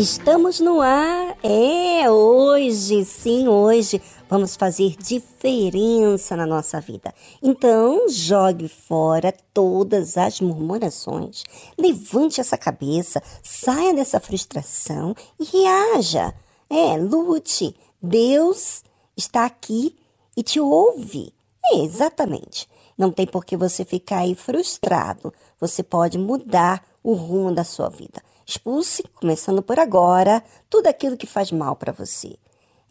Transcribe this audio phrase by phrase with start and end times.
[0.00, 1.36] Estamos no ar.
[1.42, 4.00] É, hoje, sim, hoje
[4.30, 7.12] vamos fazer diferença na nossa vida.
[7.42, 11.44] Então, jogue fora todas as murmurações.
[11.78, 16.32] Levante essa cabeça, saia dessa frustração e reaja.
[16.70, 17.76] É, lute.
[18.02, 18.82] Deus
[19.14, 19.94] está aqui
[20.34, 21.34] e te ouve.
[21.72, 22.66] É, exatamente.
[22.96, 25.30] Não tem por que você ficar aí frustrado.
[25.60, 28.22] Você pode mudar o rumo da sua vida.
[28.50, 32.36] Expulse, começando por agora, tudo aquilo que faz mal para você.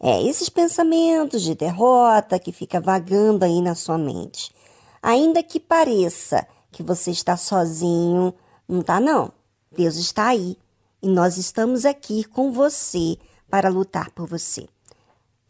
[0.00, 4.54] É, esses pensamentos de derrota que fica vagando aí na sua mente.
[5.02, 8.32] Ainda que pareça que você está sozinho,
[8.66, 9.30] não tá não.
[9.70, 10.56] Deus está aí
[11.02, 13.18] e nós estamos aqui com você
[13.50, 14.66] para lutar por você.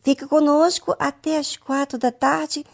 [0.02, 2.64] Fica conosco até as quatro da tarde,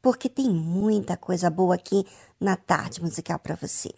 [0.00, 2.06] porque tem muita coisa boa aqui
[2.38, 3.90] na tarde musical para você.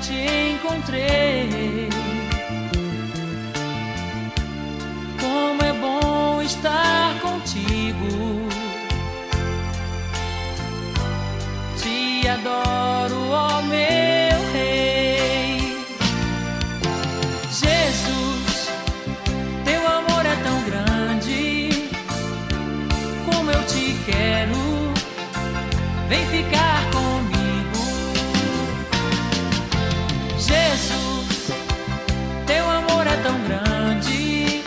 [0.00, 1.88] te encontrei.
[5.20, 8.48] Como é bom estar contigo.
[11.80, 15.76] Te adoro, ó meu rei.
[17.50, 18.70] Jesus,
[19.64, 21.90] teu amor é tão grande.
[23.30, 24.58] Como eu te quero.
[26.08, 26.77] Vem ficar
[33.28, 34.62] tão grande.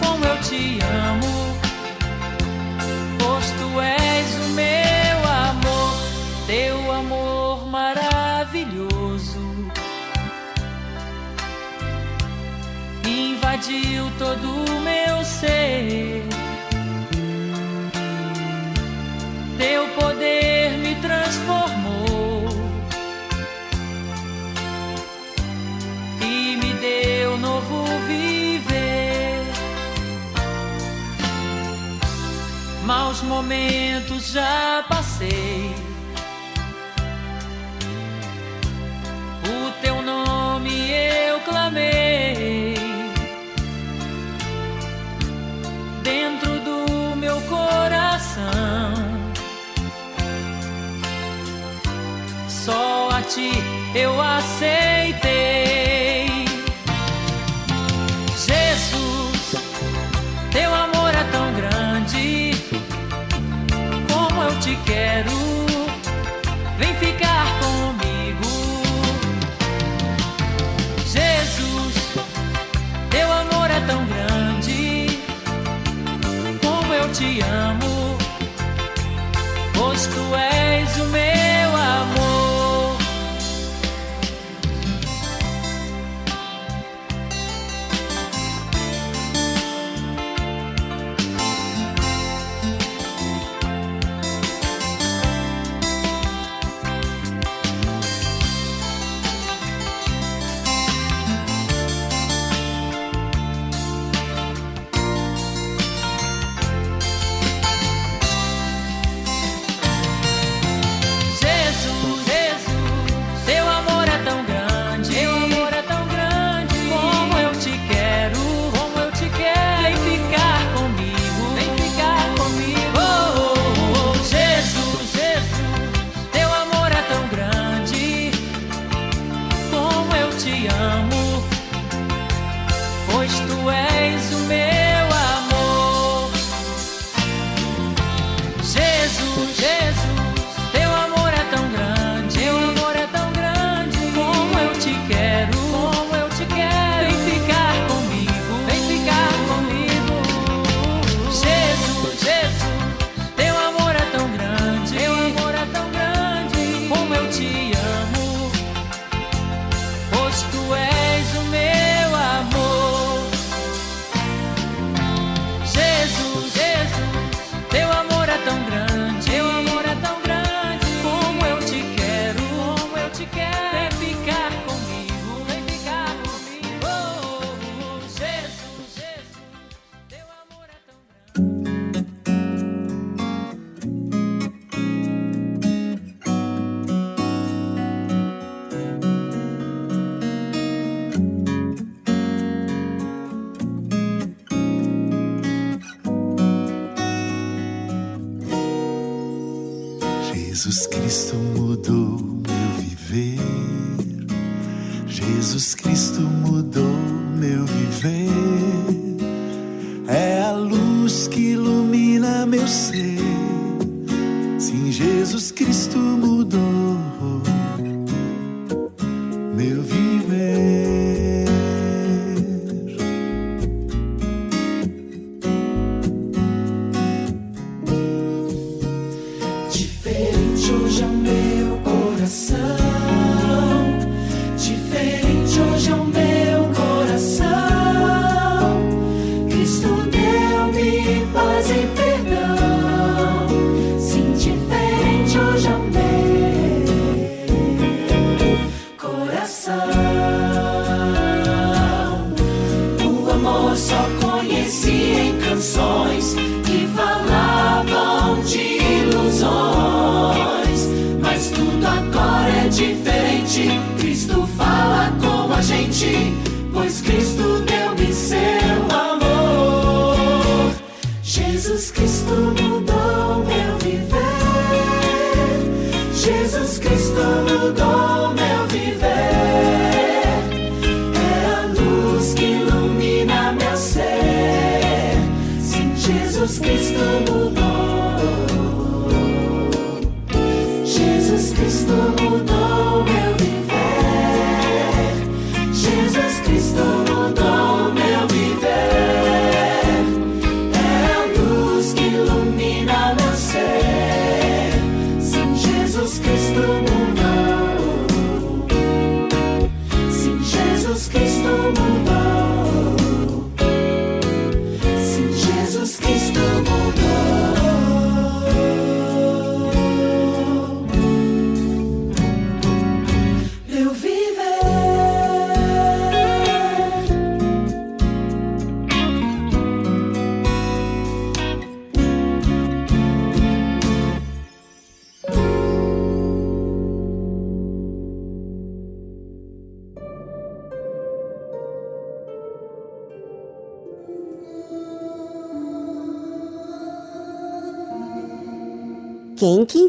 [0.00, 0.78] Como eu te
[1.08, 1.58] amo,
[3.18, 5.92] pois tu és o meu amor,
[6.46, 9.40] teu amor maravilhoso.
[13.04, 16.22] Invadiu todo o meu ser,
[19.58, 20.17] teu poder.
[33.18, 35.74] maus momentos já passei.
[39.44, 42.74] O teu nome eu clamei.
[46.02, 48.44] Dentro do meu coração,
[52.48, 53.50] só a ti
[53.94, 54.97] eu aceito.
[77.18, 78.16] te amo,
[79.74, 80.57] pois tu és.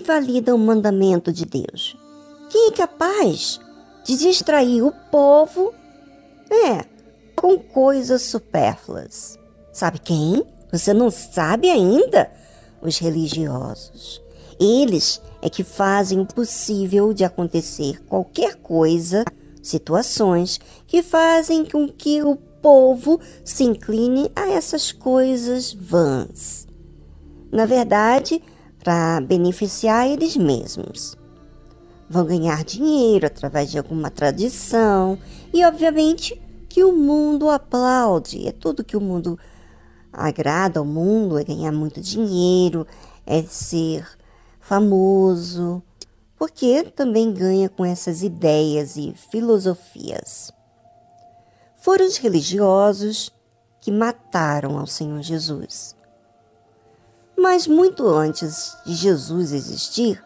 [0.10, 1.96] Invalida o mandamento de Deus?
[2.50, 3.60] Quem é capaz
[4.04, 5.72] de distrair o povo?
[6.50, 6.84] É,
[7.36, 9.38] com coisas supérfluas.
[9.72, 10.44] Sabe quem?
[10.72, 12.32] Você não sabe ainda?
[12.82, 14.20] Os religiosos.
[14.60, 19.24] Eles é que fazem o possível de acontecer qualquer coisa,
[19.62, 26.68] situações que fazem com que o povo se incline a essas coisas vãs.
[27.52, 28.42] Na verdade,
[28.84, 31.16] para beneficiar eles mesmos.
[32.10, 35.18] Vão ganhar dinheiro através de alguma tradição
[35.54, 38.48] e, obviamente, que o mundo aplaude.
[38.48, 39.38] É tudo que o mundo
[40.12, 42.88] agrada ao mundo, é ganhar muito dinheiro,
[43.26, 44.08] é ser
[44.60, 45.84] famoso,
[46.38, 50.52] porque também ganha com essas ideias e filosofias.
[51.82, 53.32] Foram os religiosos
[53.82, 55.96] que mataram ao Senhor Jesus.
[57.42, 60.22] Mas muito antes de Jesus existir,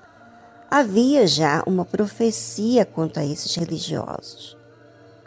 [0.70, 4.58] havia já uma profecia quanto a esses religiosos.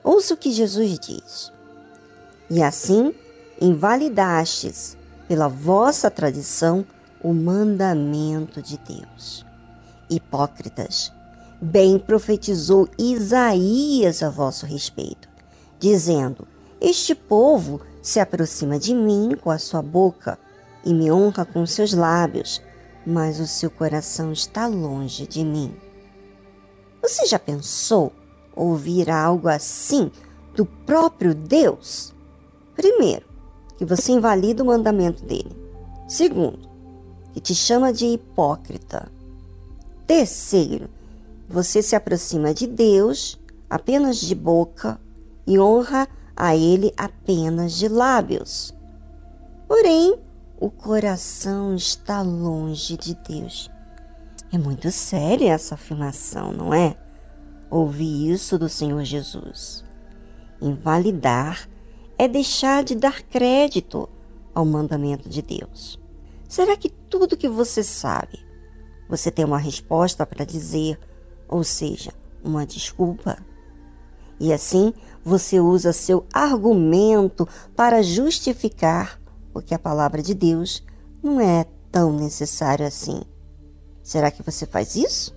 [0.03, 1.53] Ouça o que Jesus diz.
[2.51, 3.15] E assim
[3.61, 4.97] invalidastes
[5.29, 6.85] pela vossa tradição
[7.23, 9.47] o mandamento de Deus.
[10.11, 11.13] Hipócritas,
[11.63, 15.29] bem profetizou Isaías a vosso respeito,
[15.79, 16.49] dizendo:
[16.81, 20.37] Este povo se aproxima de mim com a sua boca
[20.87, 22.63] e me honra com seus lábios,
[23.05, 25.75] mas o seu coração está longe de mim.
[27.03, 28.13] Você já pensou
[28.55, 30.13] ouvir algo assim
[30.55, 32.15] do próprio Deus?
[32.77, 33.27] Primeiro,
[33.77, 35.57] que você invalida o mandamento dele.
[36.07, 36.69] Segundo,
[37.33, 39.11] que te chama de hipócrita.
[40.07, 40.89] Terceiro,
[41.49, 45.01] você se aproxima de Deus apenas de boca
[45.45, 48.73] e honra a ele apenas de lábios.
[49.67, 50.26] Porém,
[50.59, 53.71] o coração está longe de Deus.
[54.51, 56.97] É muito séria essa afirmação, não é?
[57.71, 59.85] Ouvi isso do Senhor Jesus.
[60.61, 61.69] Invalidar
[62.17, 64.09] é deixar de dar crédito
[64.55, 66.01] ao mandamento de Deus.
[66.49, 68.39] Será que tudo que você sabe,
[69.09, 70.99] você tem uma resposta para dizer,
[71.47, 73.37] ou seja, uma desculpa?
[74.41, 79.21] E assim você usa seu argumento para justificar
[79.57, 80.83] porque a palavra de Deus
[81.23, 83.23] não é tão necessária assim.
[84.03, 85.35] Será que você faz isso?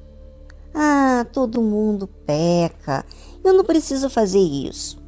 [0.73, 3.05] Ah, todo mundo peca.
[3.41, 5.01] Eu não preciso fazer isso.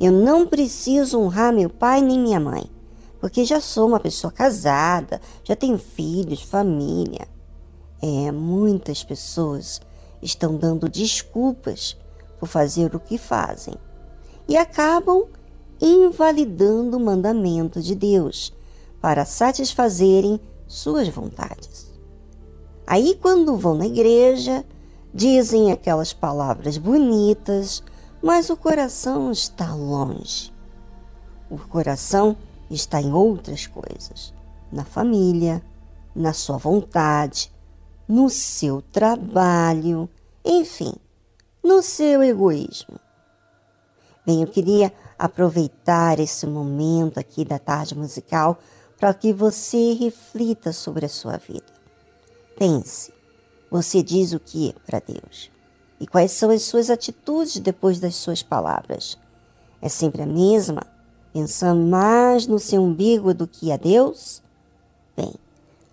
[0.00, 2.64] Eu não preciso honrar meu pai nem minha mãe,
[3.20, 7.28] porque já sou uma pessoa casada, já tenho filhos, família.
[8.00, 9.78] É, muitas pessoas
[10.22, 11.98] estão dando desculpas
[12.40, 13.74] por fazer o que fazem
[14.48, 15.26] e acabam
[15.78, 18.53] invalidando o mandamento de Deus
[19.04, 21.92] para satisfazerem suas vontades.
[22.86, 24.64] Aí, quando vão na igreja,
[25.12, 27.82] dizem aquelas palavras bonitas,
[28.22, 30.50] mas o coração está longe.
[31.50, 32.34] O coração
[32.70, 34.32] está em outras coisas,
[34.72, 35.62] na família,
[36.16, 37.52] na sua vontade,
[38.08, 40.08] no seu trabalho,
[40.42, 40.94] enfim,
[41.62, 42.98] no seu egoísmo.
[44.24, 48.58] Bem, eu queria aproveitar esse momento aqui da tarde musical
[48.98, 51.72] para que você reflita sobre a sua vida.
[52.58, 53.12] Pense,
[53.70, 55.50] você diz o que para Deus?
[56.00, 59.18] E quais são as suas atitudes depois das suas palavras?
[59.84, 60.80] é sempre a mesma,
[61.30, 64.42] pensando mais no seu umbigo do que a Deus?
[65.14, 65.34] Bem,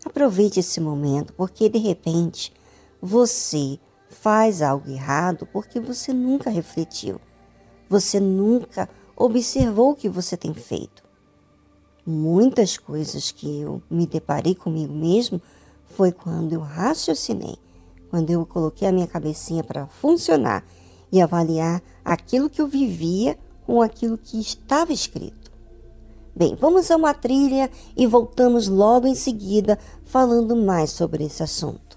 [0.05, 2.53] aproveite esse momento, porque de repente
[3.01, 3.77] você
[4.07, 7.19] faz algo errado porque você nunca refletiu,
[7.89, 11.00] você nunca observou o que você tem feito.
[12.05, 15.39] Muitas coisas que eu me deparei comigo mesmo
[15.85, 17.57] foi quando eu raciocinei,
[18.09, 20.65] quando eu coloquei a minha cabecinha para funcionar
[21.11, 25.51] e avaliar aquilo que eu vivia com aquilo que estava escrito.
[26.35, 31.90] Bem, vamos a uma trilha e voltamos logo em seguida falando mais sobre esse assunto.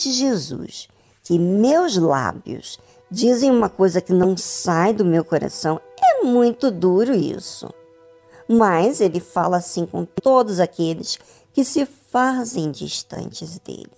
[0.00, 0.88] De Jesus
[1.30, 2.76] que meus lábios
[3.08, 7.72] dizem uma coisa que não sai do meu coração, é muito duro isso.
[8.48, 11.18] Mas ele fala assim com todos aqueles
[11.52, 13.92] que se fazem distantes dele.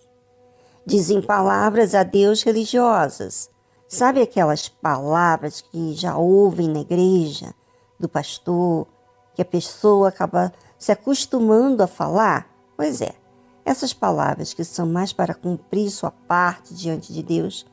[0.85, 3.49] Dizem palavras a Deus religiosas.
[3.88, 7.55] Sabe aquelas palavras que já ouvem na igreja,
[7.99, 8.87] do pastor,
[9.35, 12.47] que a pessoa acaba se acostumando a falar?
[12.77, 13.15] Pois é,
[13.64, 17.66] essas palavras, que são mais para cumprir sua parte diante de Deus,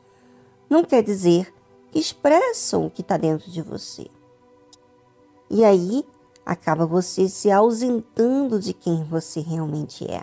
[0.68, 1.52] não quer dizer
[1.90, 4.06] que expressam o que está dentro de você.
[5.50, 6.04] E aí
[6.46, 10.22] acaba você se ausentando de quem você realmente é.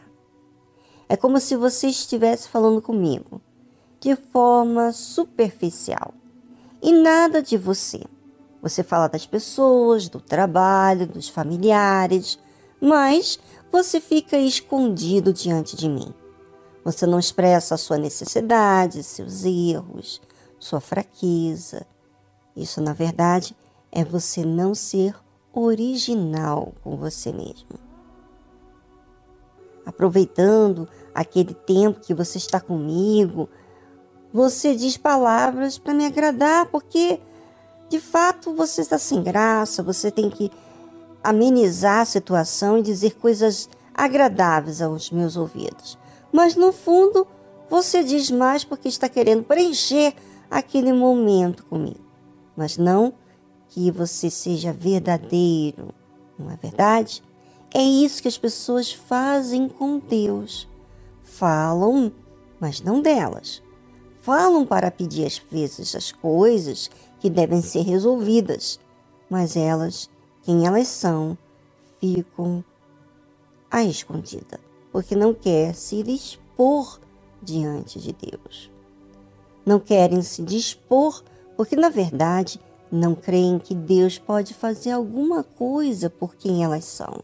[1.09, 3.41] É como se você estivesse falando comigo
[3.99, 6.13] de forma superficial
[6.81, 8.03] e nada de você.
[8.61, 12.39] Você fala das pessoas, do trabalho, dos familiares,
[12.79, 13.39] mas
[13.71, 16.13] você fica escondido diante de mim.
[16.83, 20.21] Você não expressa a sua necessidade, seus erros,
[20.57, 21.85] sua fraqueza.
[22.55, 23.55] Isso, na verdade,
[23.91, 25.15] é você não ser
[25.53, 27.67] original com você mesmo.
[29.85, 33.49] Aproveitando aquele tempo que você está comigo,
[34.31, 37.19] você diz palavras para me agradar, porque
[37.89, 40.51] de fato você está sem graça, você tem que
[41.29, 45.97] amenizar a situação e dizer coisas agradáveis aos meus ouvidos.
[46.31, 47.27] Mas no fundo,
[47.69, 50.13] você diz mais porque está querendo preencher
[50.49, 51.99] aquele momento comigo.
[52.55, 53.13] Mas não
[53.67, 55.93] que você seja verdadeiro,
[56.39, 57.21] não é verdade?
[57.73, 60.65] É isso que as pessoas fazem com Deus.
[61.21, 62.09] Falam,
[62.57, 63.61] mas não delas.
[64.21, 68.79] Falam para pedir às vezes as coisas que devem ser resolvidas,
[69.29, 70.09] mas elas
[70.47, 71.37] quem elas são,
[71.99, 72.63] ficam
[73.69, 74.57] à escondida,
[74.93, 77.01] porque não quer se expor
[77.43, 78.71] diante de Deus.
[79.65, 81.21] Não querem se dispor
[81.57, 87.19] porque, na verdade, não creem que Deus pode fazer alguma coisa por quem elas são.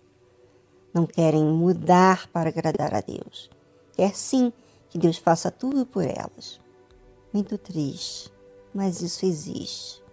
[0.93, 3.49] Não querem mudar para agradar a Deus.
[3.93, 4.51] Quer sim
[4.89, 6.59] que Deus faça tudo por elas.
[7.31, 8.29] Muito triste,
[8.75, 10.03] mas isso existe.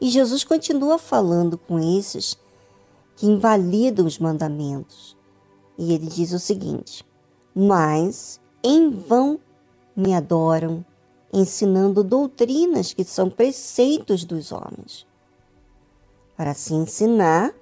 [0.00, 2.38] E Jesus continua falando com esses
[3.20, 5.14] que invalidam os mandamentos.
[5.76, 7.04] E ele diz o seguinte:
[7.54, 9.38] Mas em vão
[9.94, 10.82] me adoram,
[11.30, 15.06] ensinando doutrinas que são preceitos dos homens.
[16.34, 17.52] Para se ensinar,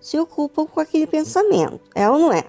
[0.00, 2.44] se ocupam com aquele pensamento, é ou não é?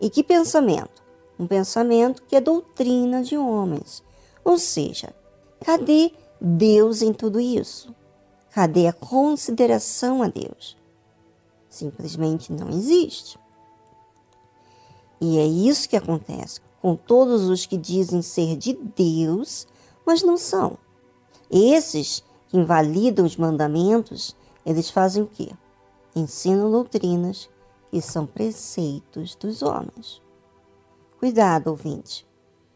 [0.00, 1.02] E que pensamento?
[1.36, 4.04] Um pensamento que é doutrina de homens.
[4.44, 5.12] Ou seja,
[5.60, 7.92] cadê Deus em tudo isso?
[8.52, 10.75] Cadê a consideração a Deus?
[11.76, 13.38] Simplesmente não existe.
[15.20, 19.66] E é isso que acontece com todos os que dizem ser de Deus,
[20.04, 20.78] mas não são.
[21.50, 25.50] Esses que invalidam os mandamentos, eles fazem o quê?
[26.14, 27.48] Ensinam doutrinas
[27.90, 30.20] que são preceitos dos homens.
[31.18, 32.26] Cuidado, ouvinte.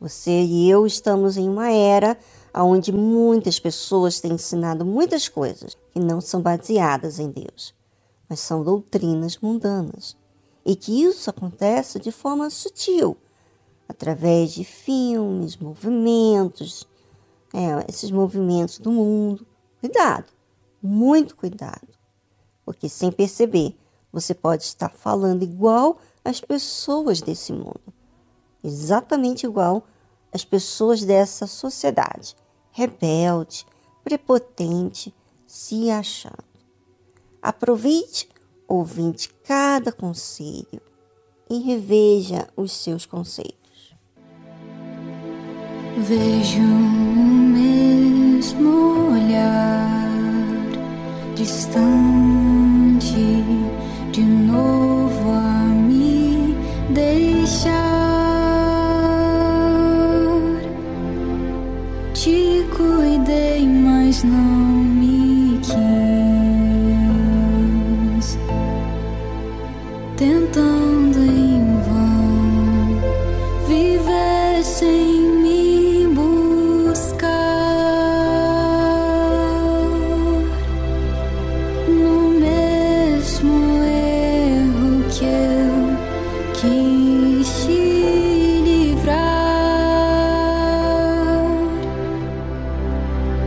[0.00, 2.16] Você e eu estamos em uma era
[2.54, 7.74] onde muitas pessoas têm ensinado muitas coisas que não são baseadas em Deus,
[8.31, 10.16] mas são doutrinas mundanas.
[10.64, 13.16] E que isso acontece de forma sutil,
[13.87, 16.88] através de filmes, movimentos,
[17.53, 19.47] é, esses movimentos do mundo.
[19.81, 20.33] Cuidado,
[20.83, 21.88] muito cuidado,
[22.64, 23.77] porque sem perceber,
[24.11, 28.01] você pode estar falando igual às pessoas desse mundo
[28.62, 29.85] exatamente igual
[30.33, 32.37] às pessoas dessa sociedade,
[32.71, 33.66] rebelde,
[34.05, 35.14] prepotente,
[35.47, 36.49] se achando.
[37.42, 38.29] Aproveite,
[38.68, 40.83] ouvinte, cada conselho
[41.48, 43.94] e reveja os seus conceitos.
[45.96, 50.11] Vejo o mesmo olhar
[51.35, 53.14] distante
[54.12, 56.55] de novo a me
[56.92, 57.81] deixar.
[62.12, 64.69] Te cuidei, mas não
[70.20, 73.00] Tentando em vão
[73.66, 77.16] viver sem me buscar.
[81.88, 85.96] No mesmo erro que eu
[86.52, 87.80] quis te
[88.62, 89.40] livrar.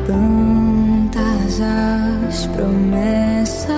[0.07, 3.77] Tantas as promessas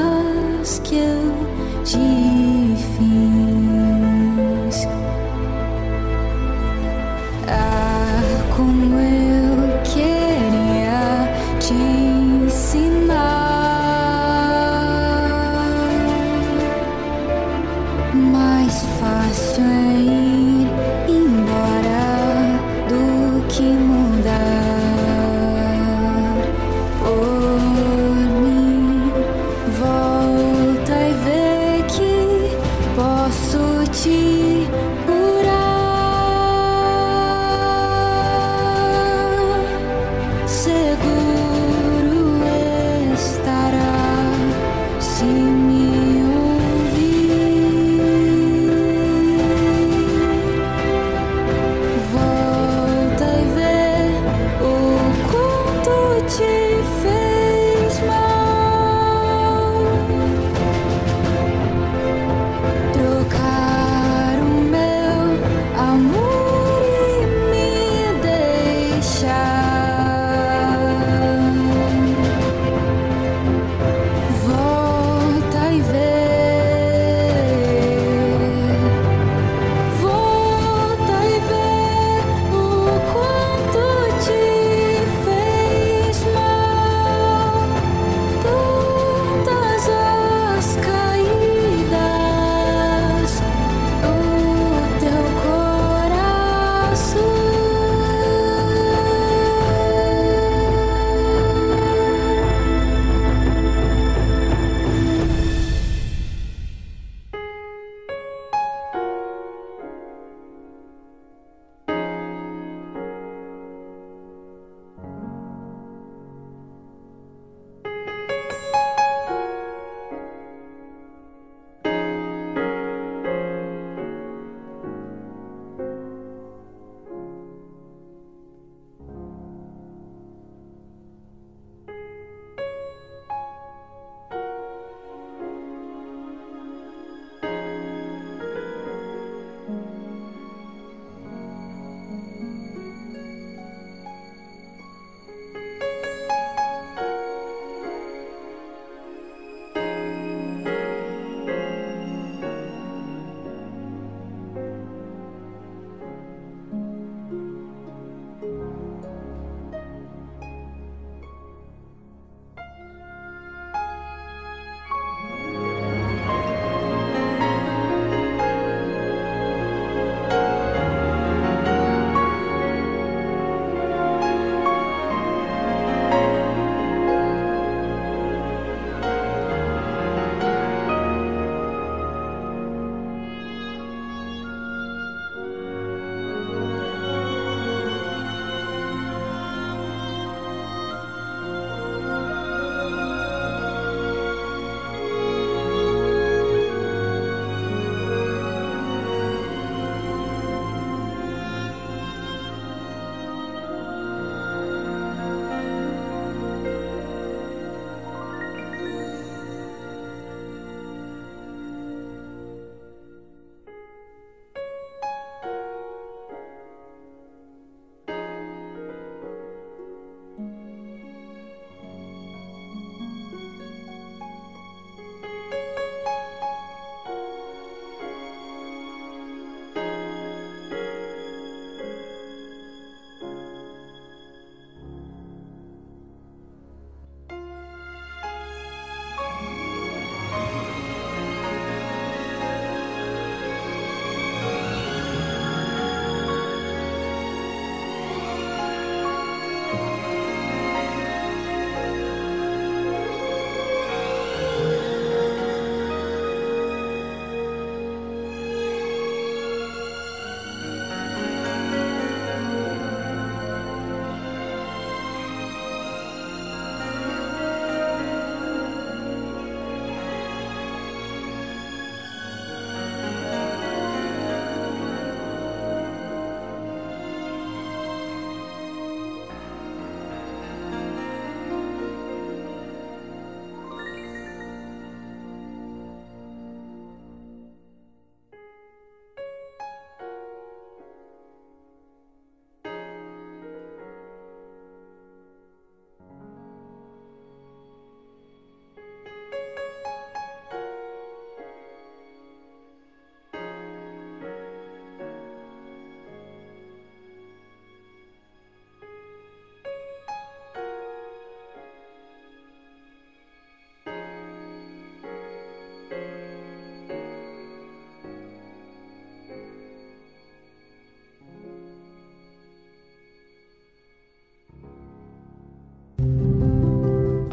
[0.86, 1.36] que eu
[1.84, 2.35] te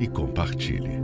[0.00, 0.98] e compartilhe.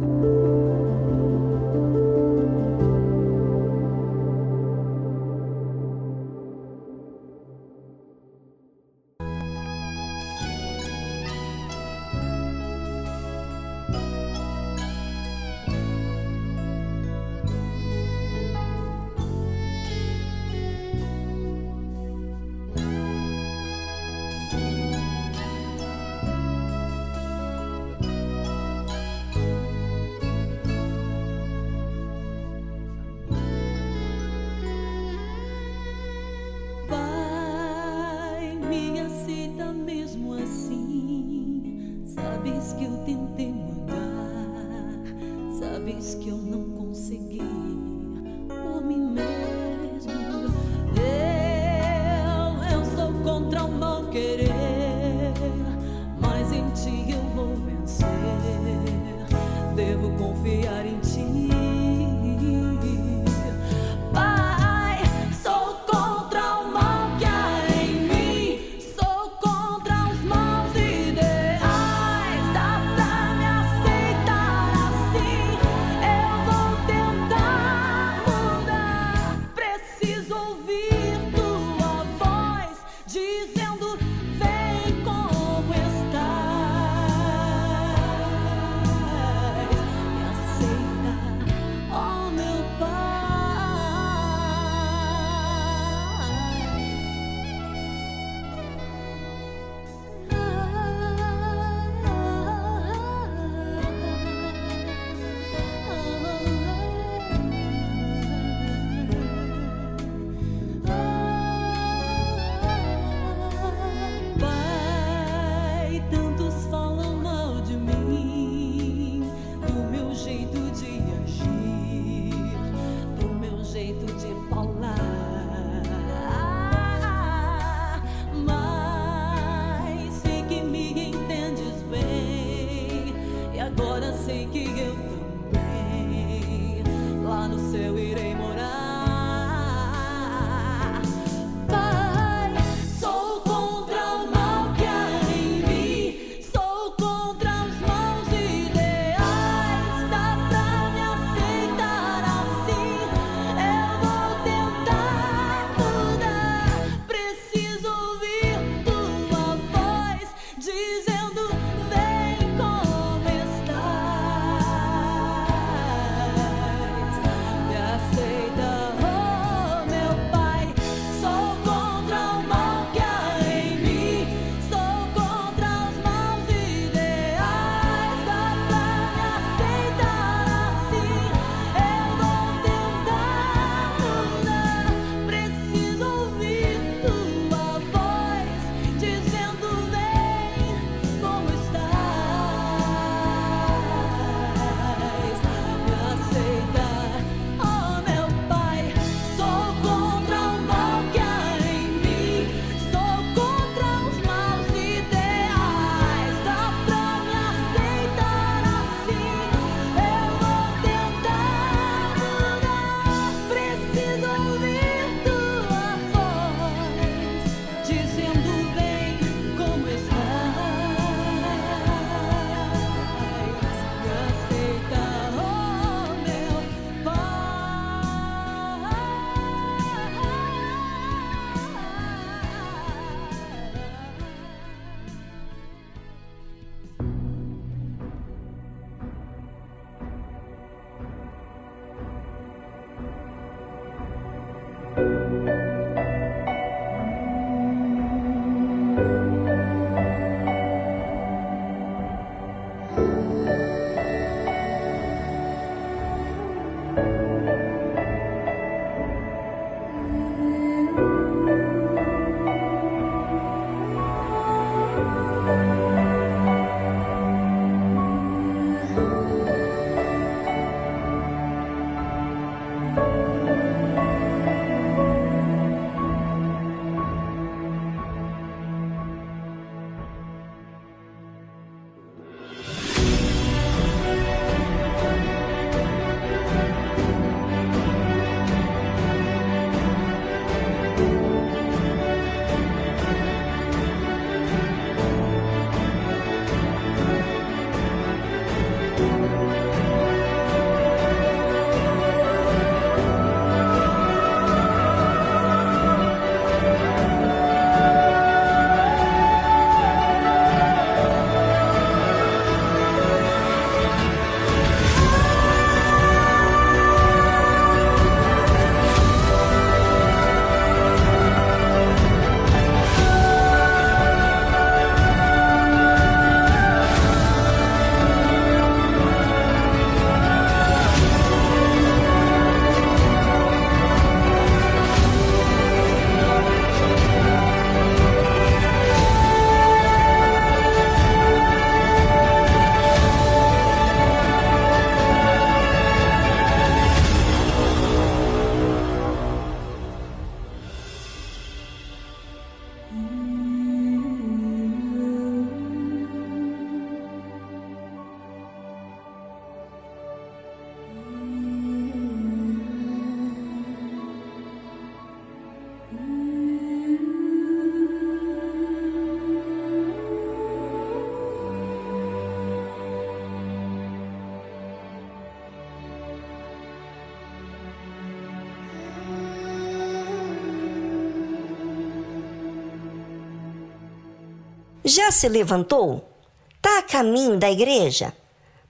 [385.17, 386.09] Se levantou?
[386.57, 388.13] Está a caminho da igreja?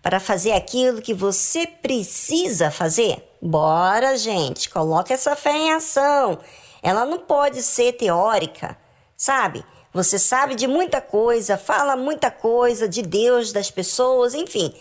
[0.01, 3.37] Para fazer aquilo que você precisa fazer?
[3.43, 6.39] Bora, gente, coloque essa fé em ação.
[6.83, 8.79] Ela não pode ser teórica,
[9.17, 9.65] sabe?
[9.93, 14.73] Você sabe de muita coisa, fala muita coisa de Deus, das pessoas, enfim.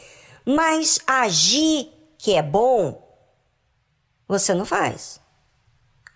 [0.46, 3.02] Mas agir que é bom,
[4.28, 5.20] você não faz.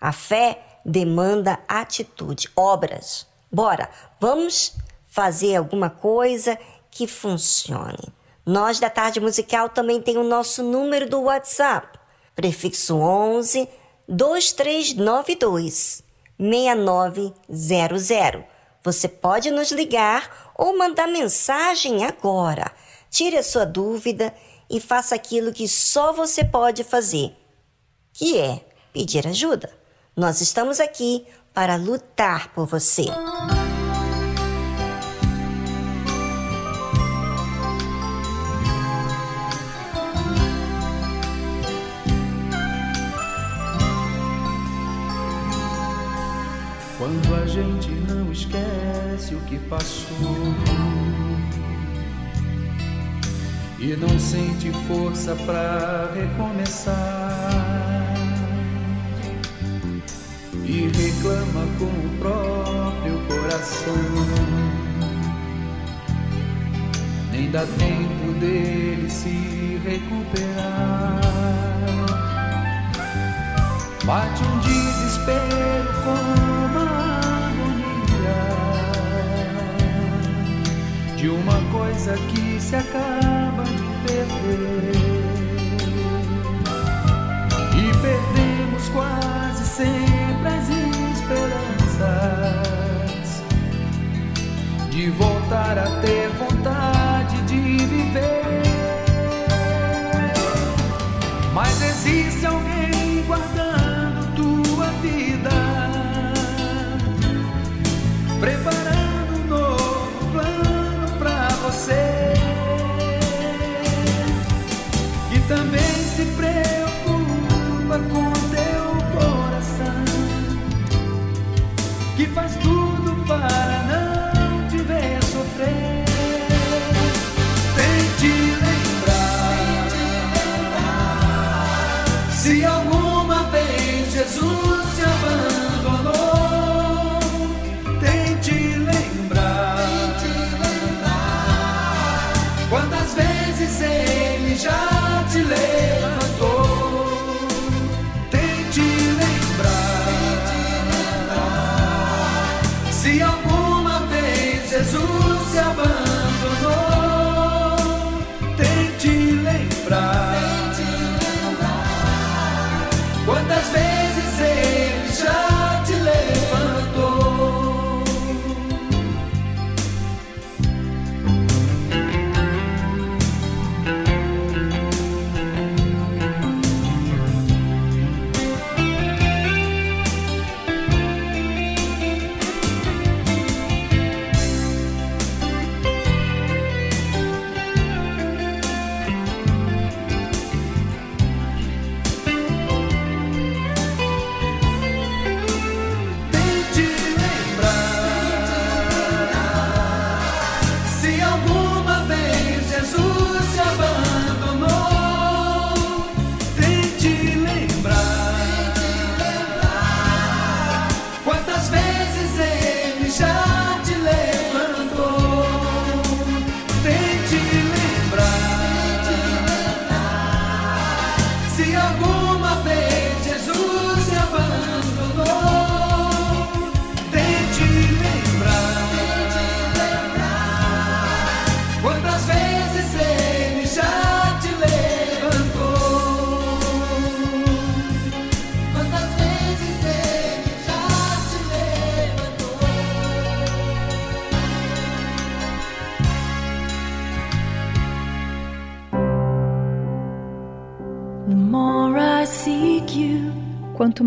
[0.00, 3.26] A fé demanda atitude, obras.
[3.50, 3.90] Bora,
[4.20, 4.74] vamos
[5.10, 6.58] fazer alguma coisa
[6.90, 8.08] que funcione.
[8.46, 11.98] Nós da Tarde Musical também tem o nosso número do WhatsApp,
[12.34, 13.68] prefixo 11
[14.08, 16.02] 2392
[16.38, 18.44] 6900.
[18.82, 22.72] Você pode nos ligar ou mandar mensagem agora.
[23.10, 24.34] Tire a sua dúvida
[24.70, 27.36] e faça aquilo que só você pode fazer,
[28.12, 29.70] que é pedir ajuda.
[30.16, 33.04] Nós estamos aqui para lutar por você.
[49.50, 50.54] Que passou.
[53.80, 56.94] E não sente força pra recomeçar.
[60.64, 63.96] E reclama com o próprio coração,
[67.32, 71.20] nem dá tempo dele se recuperar.
[74.04, 76.59] Bate um desespero com
[81.20, 84.94] de uma coisa que se acaba de perder.
[87.76, 90.66] E perdemos quase sempre as
[91.18, 92.00] esperanças
[94.90, 96.79] de voltar a ter vontade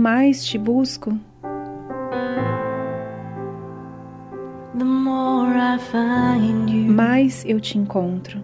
[0.04, 1.18] mais te busco,
[4.78, 6.92] the more I find you.
[6.92, 8.44] mais eu te encontro.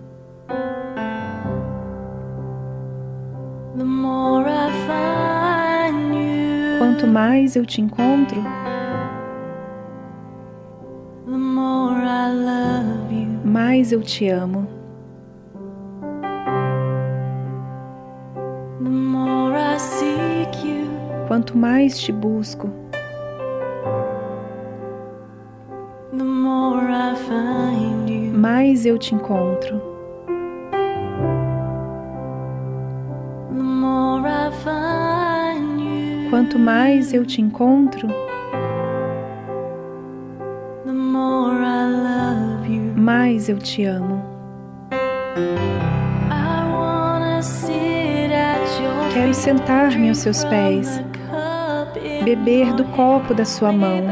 [3.78, 6.78] The more I find you.
[6.78, 8.42] Quanto mais eu te encontro,
[11.26, 13.42] the more I love you.
[13.44, 14.79] mais eu te amo.
[21.30, 22.68] Quanto mais te busco,
[28.34, 29.80] mais eu te encontro.
[36.32, 38.08] Quanto mais eu te encontro,
[42.98, 44.20] mais eu te amo.
[49.14, 51.04] Quero sentar-me aos seus pés,
[52.36, 54.04] beber do copo da sua mão,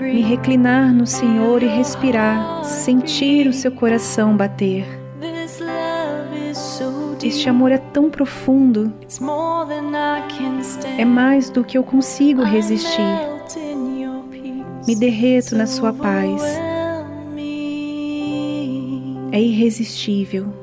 [0.00, 4.84] me reclinar no Senhor e respirar, sentir o seu coração bater.
[7.22, 8.92] Este amor é tão profundo,
[10.98, 13.00] é mais do que eu consigo resistir.
[14.88, 16.42] Me derreto na sua paz.
[19.30, 20.59] É irresistível.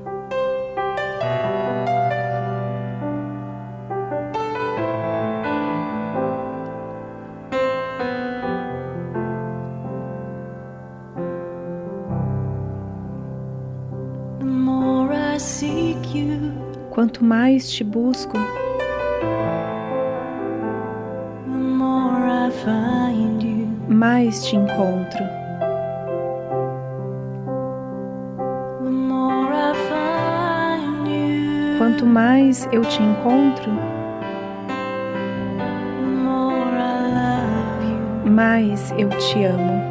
[17.08, 18.38] Quanto mais te busco,
[23.88, 25.24] mais te encontro.
[31.78, 33.72] Quanto mais eu te encontro,
[38.26, 39.82] mais eu te amo.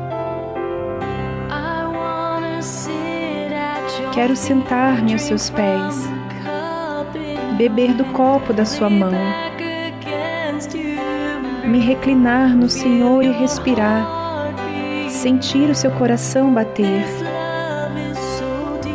[4.12, 6.15] Quero sentar-me aos seus pés,
[7.57, 9.12] beber do copo da sua mão,
[11.64, 14.52] me reclinar no Senhor e respirar,
[15.09, 17.04] sentir o seu coração bater.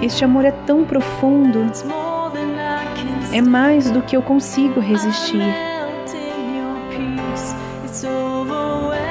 [0.02, 1.72] Este amor é tão profundo,
[3.34, 5.44] é mais do que eu consigo resistir.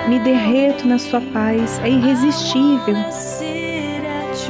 [0.08, 2.94] Me derreto na sua paz, é irresistível.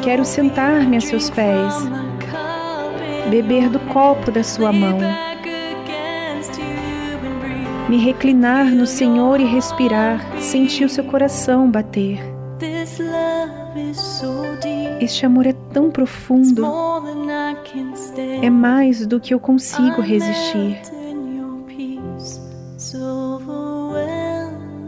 [0.02, 1.74] Quero sentar-me a seus pés,
[3.30, 4.98] beber do copo da sua mão,
[7.88, 12.18] me reclinar no Senhor e respirar, sentir o seu coração bater.
[15.00, 16.64] Este amor é tão profundo,
[18.42, 20.80] é mais do que eu consigo resistir.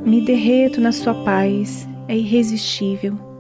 [0.05, 3.32] Me derreto na sua paz, é irresistível.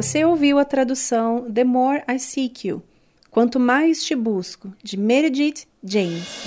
[0.00, 2.82] Você ouviu a tradução The More I Seek You,
[3.30, 6.42] Quanto Mais Te Busco, de Meredith James.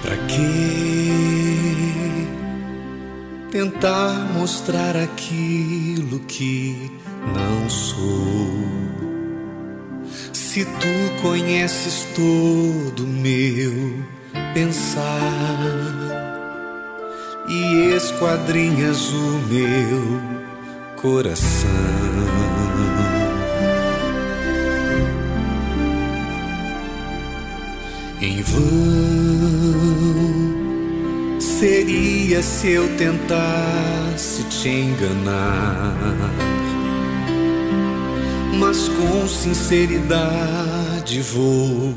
[0.00, 0.56] Pra que
[3.52, 6.90] tentar mostrar aquilo que
[7.34, 8.89] não sou?
[10.52, 14.02] Se tu conheces todo meu
[14.52, 15.06] pensar
[17.48, 20.20] e esquadrinhas o meu
[20.96, 21.70] coração.
[28.20, 28.60] Em vão
[31.38, 35.94] seria se eu tentasse te enganar,
[38.58, 41.94] mas com sinceridade vou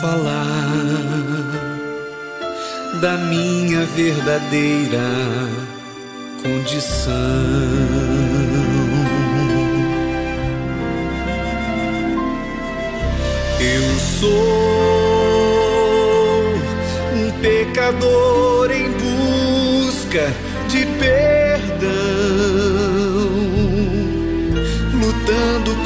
[0.00, 1.74] falar
[3.00, 5.00] da minha verdadeira
[6.42, 7.14] condição.
[13.60, 14.30] Eu sou
[17.14, 20.32] um pecador em busca
[20.68, 21.43] de perdão,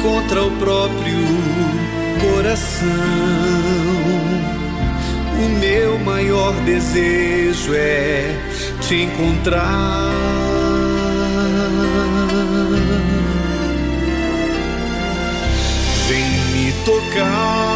[0.01, 1.25] contra o próprio
[2.21, 2.87] coração.
[5.41, 8.35] O meu maior desejo é
[8.81, 10.11] te encontrar.
[16.07, 17.69] Vem me tocar.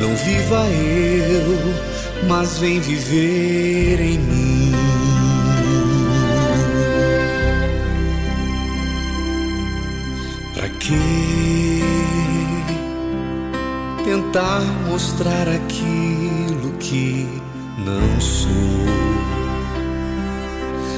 [0.00, 4.72] Não viva eu, mas vem viver em mim.
[10.54, 11.82] Pra que
[14.04, 17.26] tentar mostrar aquilo que
[17.78, 18.48] não sou?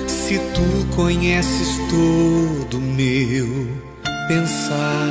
[0.06, 3.89] Se tu conheces todo meu
[4.30, 5.08] pensar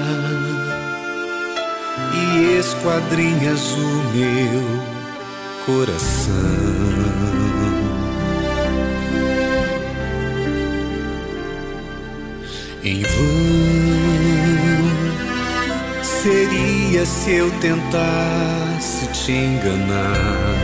[2.16, 4.64] e esquadrinhas o meu
[5.66, 6.34] coração.
[12.82, 13.20] Em vão
[16.02, 20.56] seria se eu tentasse te enganar,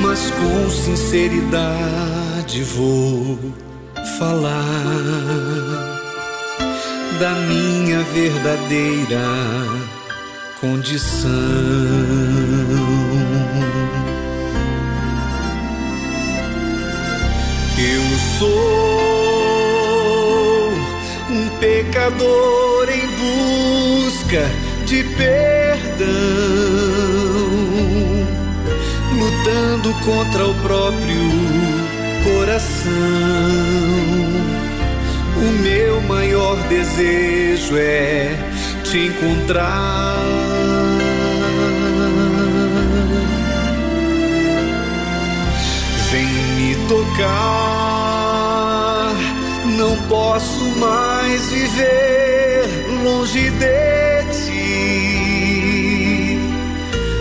[0.00, 3.67] mas com sinceridade vou
[4.18, 4.58] falar
[7.20, 9.22] da minha verdadeira
[10.60, 11.30] condição.
[17.78, 18.02] Eu
[18.38, 18.88] sou
[21.30, 23.06] um pecador em
[24.02, 24.50] busca
[24.84, 26.08] de perdão,
[29.16, 31.77] lutando contra o próprio
[32.28, 32.92] coração.
[35.36, 38.36] O meu maior desejo é
[38.84, 40.16] te encontrar.
[46.10, 46.26] Vem
[46.56, 47.28] me tocar.
[49.76, 52.64] Não posso mais viver
[53.04, 55.68] longe de ti,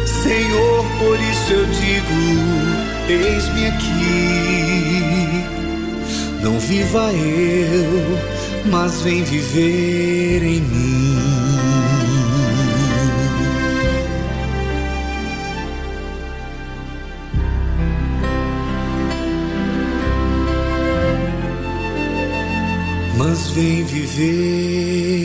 [0.06, 0.86] Senhor.
[1.00, 2.16] Por isso eu digo:
[3.10, 4.97] eis-me aqui.
[6.42, 11.18] Não viva eu, mas vem viver em mim.
[23.18, 25.17] Mas vem viver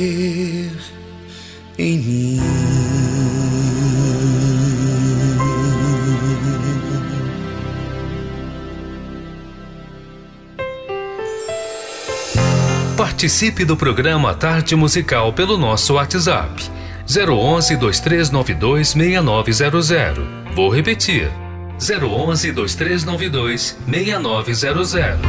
[13.22, 16.68] Participe do programa Tarde Musical pelo nosso WhatsApp
[17.06, 20.24] 011 2392 6900.
[20.56, 21.30] Vou repetir
[21.78, 25.20] 011 2392 6900.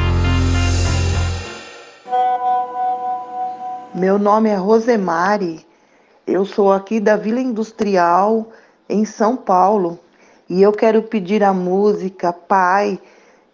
[3.93, 5.63] Meu nome é Rosemary,
[6.25, 8.51] eu sou aqui da Vila Industrial,
[8.89, 9.99] em São Paulo,
[10.49, 12.99] e eu quero pedir a música Pai,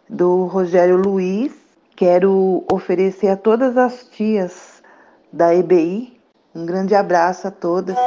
[0.09, 1.58] do Rogério Luiz.
[1.99, 4.81] Quero oferecer a todas as tias
[5.33, 6.17] da EBI
[6.55, 7.97] Um grande abraço a todas.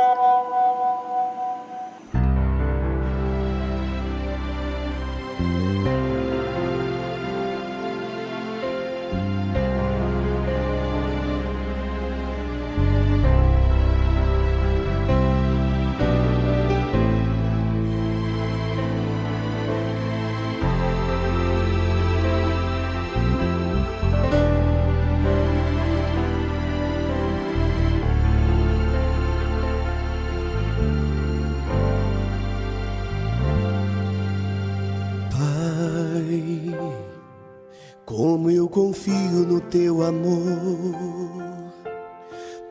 [40.05, 41.63] Amor.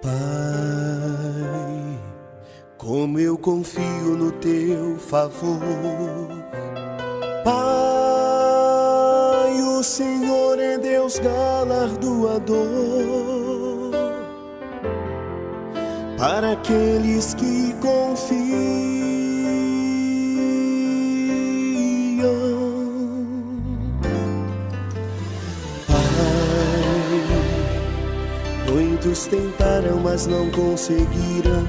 [0.02, 0.12] Pai,
[2.78, 5.60] como eu confio no teu favor.
[7.44, 7.62] Pai,
[9.62, 12.92] o Senhor é Deus galardoador
[16.22, 17.71] para aqueles que
[29.22, 31.66] muitos tentaram, mas não conseguiram.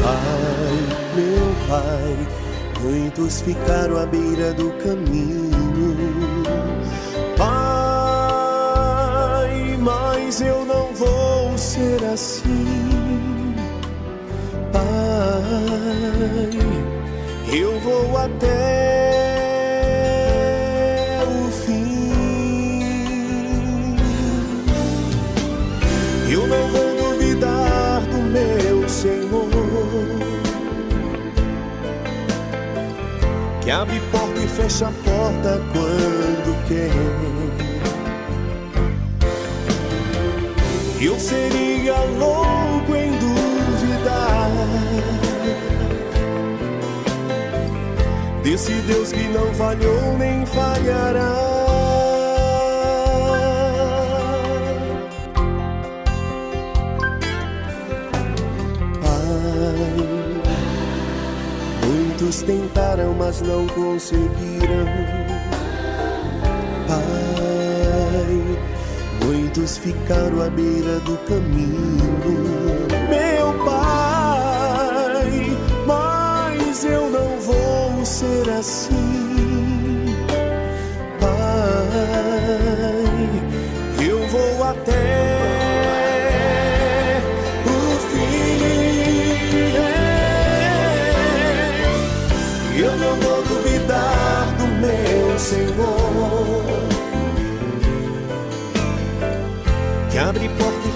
[0.00, 0.78] Pai,
[1.16, 2.16] meu Pai,
[2.80, 5.50] muitos ficaram à beira do caminho.
[7.36, 7.50] Pai,
[9.80, 13.54] mas eu não vou ser assim.
[14.72, 14.82] Pai,
[17.52, 19.09] eu vou até
[33.70, 36.90] Abre porta e fecha a porta quando quer.
[41.00, 44.50] Eu seria louco em duvidar
[48.42, 51.49] desse Deus que não falhou nem falhará.
[62.30, 64.86] Muitos tentaram, mas não conseguiram.
[66.86, 68.56] Pai,
[69.24, 75.56] Muitos ficaram à beira do caminho, meu pai.
[75.84, 80.06] Mas eu não vou ser assim,
[81.18, 81.28] pai.
[84.06, 85.29] Eu vou até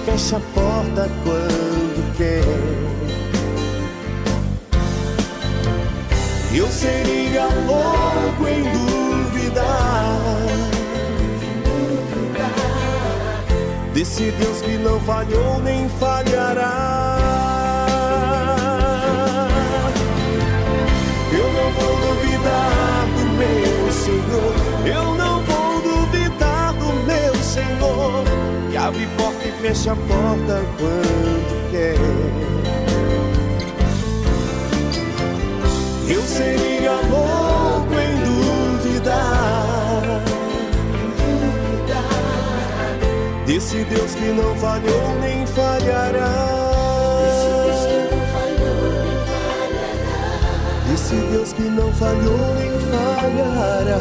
[0.05, 2.43] fecha a porta quando quer.
[6.55, 10.15] Eu seria louco em duvidar
[13.93, 16.74] desse Deus que não falhou nem falhará.
[29.65, 31.97] Fecha a porta quando quer.
[36.07, 38.15] Eu seria louco em
[38.83, 40.21] duvidar
[43.47, 46.35] desse Deus que não falhou nem falhará.
[50.87, 53.99] Desse Deus que não falhou nem falhará.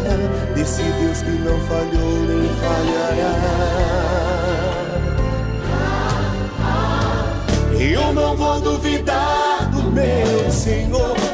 [0.55, 3.95] Desse Deus que não falhou nem falhará.
[7.93, 11.34] Eu não vou duvidar do meu Senhor.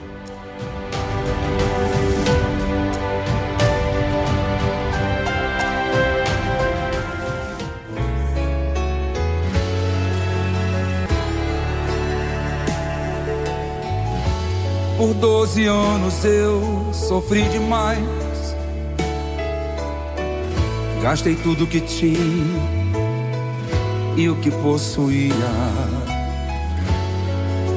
[15.51, 17.99] Por doze anos eu sofri demais.
[21.01, 22.15] Gastei tudo que tinha
[24.15, 25.33] e o que possuía.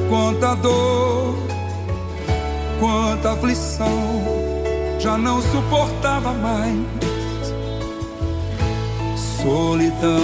[0.07, 1.35] Quanta dor,
[2.79, 4.23] quanta aflição,
[4.97, 6.79] já não suportava mais.
[9.17, 10.21] Solidão,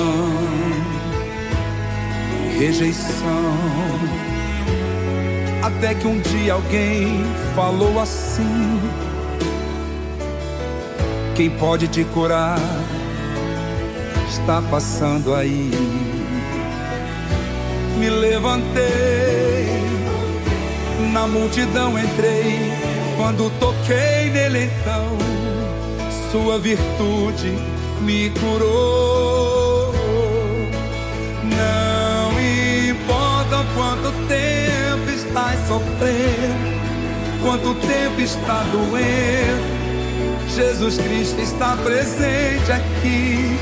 [2.57, 4.30] rejeição
[5.61, 7.23] Até que um dia alguém
[7.55, 8.81] falou assim:
[11.35, 12.57] Quem pode te curar
[14.27, 15.69] está passando aí.
[17.99, 18.81] Me levantei,
[21.13, 22.71] na multidão entrei.
[23.17, 25.05] Quando toquei nele, então,
[26.31, 27.53] sua virtude
[28.01, 29.93] me curou.
[31.43, 32.31] Não
[32.89, 34.50] importa quanto tempo
[35.31, 36.81] estás sofrendo,
[37.41, 39.81] quanto tempo está doendo.
[40.53, 43.57] Jesus Cristo está presente aqui.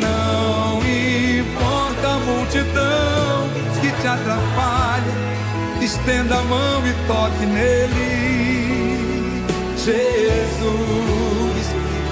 [0.00, 3.48] Não importa a multidão
[3.80, 5.12] que te atrapalha,
[5.80, 8.28] estenda a mão e toque nele.
[9.76, 11.66] Jesus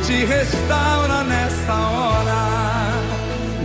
[0.05, 2.47] te restaura nessa hora.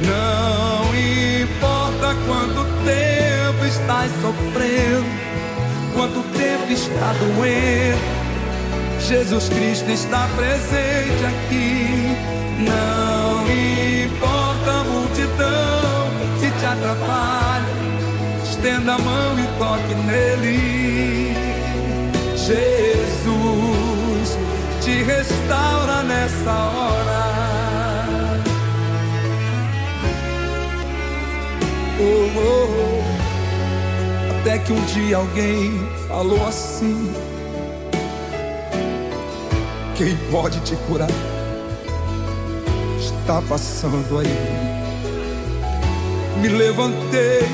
[0.05, 5.20] Não importa quanto tempo estás sofrendo,
[6.41, 7.99] tempo está doendo.
[8.99, 12.15] Jesus Cristo está presente aqui.
[12.69, 13.45] Não
[14.05, 17.65] importa a multidão se te atrapalha,
[18.43, 21.35] estenda a mão e toque nele.
[22.35, 24.37] Jesus
[24.81, 27.21] te restaura nessa hora.
[31.99, 33.01] Oh, oh, oh.
[34.39, 37.13] Até que um dia alguém falou assim:
[39.95, 41.07] Quem pode te curar?
[42.99, 44.27] Está passando aí.
[46.41, 47.47] Me levantei,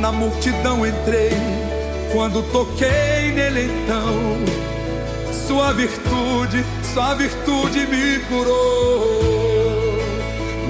[0.00, 1.32] na multidão entrei.
[2.12, 4.14] Quando toquei nele, então,
[5.46, 6.64] sua virtude,
[6.94, 9.26] sua virtude me curou.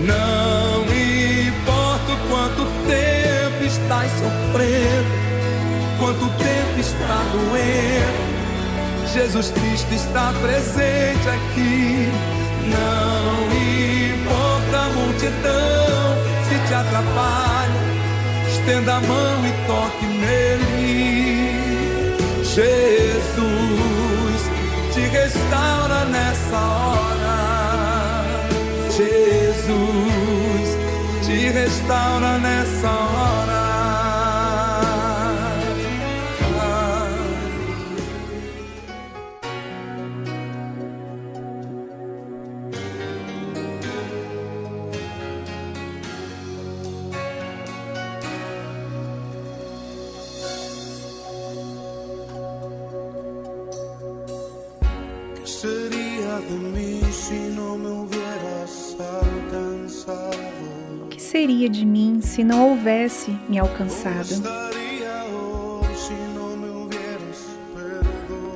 [0.02, 5.25] Não importa quanto tempo estás sofrendo,
[5.98, 8.36] quanto tempo está doendo.
[9.12, 12.10] Jesus Cristo está presente aqui.
[12.68, 16.16] Não importa a multidão
[16.48, 17.80] se te atrapalha,
[18.48, 21.56] estenda a mão e toque nele.
[22.42, 23.16] Jesus
[24.92, 27.36] te restaura nessa hora.
[28.90, 30.76] Jesus
[31.24, 33.55] te restaura nessa hora.
[61.66, 64.28] Seria de mim se não houvesse me alcançado?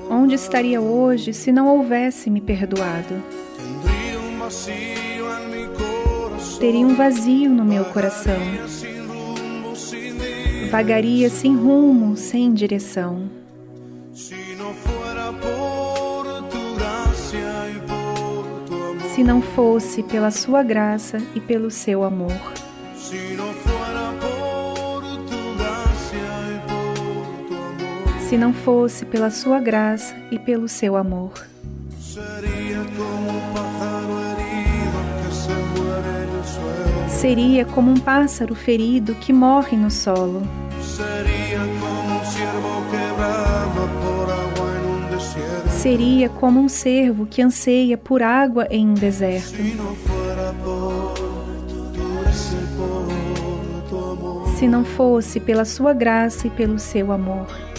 [0.08, 3.22] Onde estaria hoje se não houvesse me perdoado?
[6.58, 8.38] Teria um vazio no meu coração.
[10.70, 13.28] Vagaria sem rumo, sem direção.
[19.14, 22.59] Se não fosse pela sua graça e pelo seu amor.
[28.30, 31.32] Se não fosse pela sua graça e pelo seu amor.
[37.08, 40.42] Seria como um pássaro ferido que morre no solo.
[45.68, 49.56] Seria como um cervo que anseia por água em um deserto.
[54.56, 57.69] Se não fosse pela sua graça e pelo seu amor.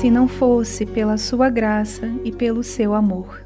[0.00, 3.42] Se não fosse pela sua graça e pelo seu amor.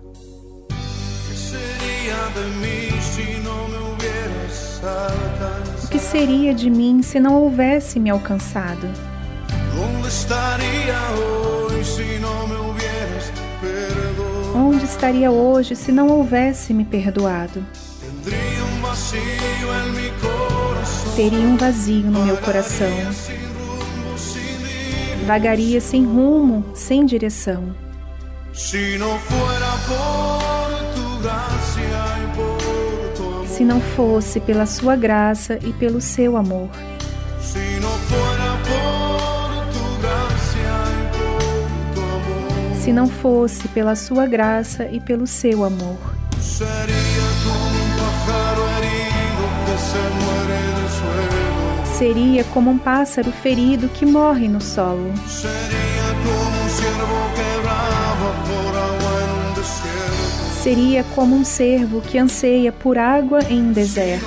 [5.82, 8.86] O que seria de mim se não houvesse me alcançado?
[9.74, 13.32] ¿Dónde estaría hoy si no me hubieras?
[14.55, 17.66] Onde estaria hoje se não houvesse me perdoado?
[21.16, 22.86] Teria um vazio no meu coração.
[25.27, 27.75] Vagaria sem rumo, sem direção.
[31.22, 31.83] Gracia
[33.14, 33.47] tu amor.
[33.49, 36.68] Se não fosse pela sua graça e pelo seu amor.
[40.01, 40.75] Gracia
[41.12, 42.77] por tu amor.
[42.83, 45.97] Se não fosse pela sua graça e pelo seu amor.
[47.45, 47.74] Como
[51.99, 55.12] Seria como um pássaro ferido que morre no solo.
[60.61, 64.26] Seria como um cervo que anseia por água em um deserto.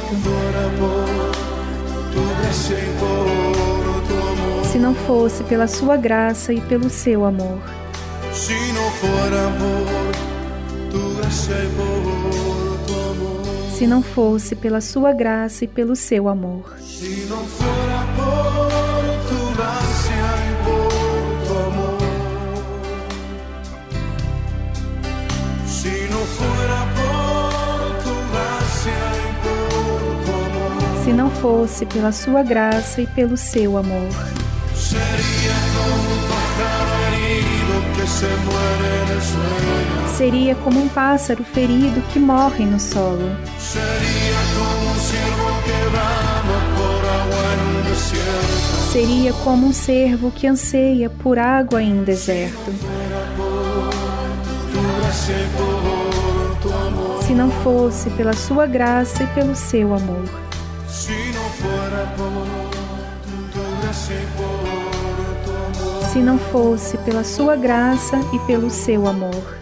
[4.72, 7.60] Se não fosse pela sua graça e pelo seu amor.
[8.32, 10.14] Se não for amor,
[10.90, 12.07] tu graça e.
[13.78, 16.64] Se não fosse pela sua graça e pelo seu amor.
[16.80, 18.72] Se não for amor,
[19.30, 20.10] tu graça
[20.42, 20.90] e por
[21.46, 22.00] tu amor.
[25.68, 31.04] Se não for amor, tu graça e por tu amor.
[31.04, 34.10] Se não fosse pela sua graça e pelo seu amor.
[34.74, 39.78] Seria como um pájaro herido que se muere suelo.
[40.18, 43.30] Seria como um pássaro ferido que morre no solo.
[48.92, 52.74] Seria como um cervo que anseia por água em um deserto.
[57.22, 60.24] Se não fosse pela sua graça e pelo seu amor.
[66.12, 69.58] Se não fosse pela sua graça e pelo seu amor.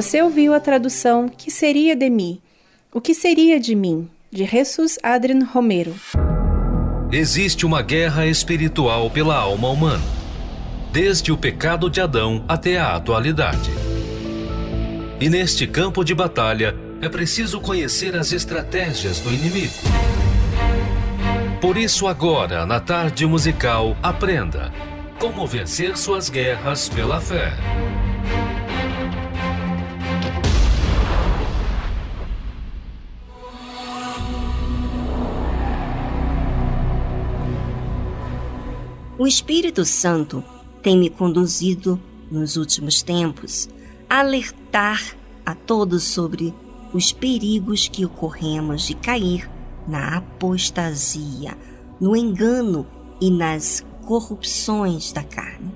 [0.00, 2.40] Você ouviu a tradução Que seria de mim?
[2.90, 4.08] O que seria de mim?
[4.30, 5.94] De Jesus Adrian Romero.
[7.12, 10.02] Existe uma guerra espiritual pela alma humana,
[10.90, 13.70] desde o pecado de Adão até a atualidade.
[15.20, 19.74] E neste campo de batalha é preciso conhecer as estratégias do inimigo.
[21.60, 24.72] Por isso, agora, na tarde musical, aprenda
[25.18, 27.52] como vencer suas guerras pela fé.
[39.20, 40.42] O Espírito Santo
[40.82, 42.00] tem me conduzido
[42.30, 43.68] nos últimos tempos
[44.08, 45.14] a alertar
[45.44, 46.54] a todos sobre
[46.94, 49.46] os perigos que ocorremos de cair
[49.86, 51.54] na apostasia,
[52.00, 52.86] no engano
[53.20, 55.70] e nas corrupções da carne.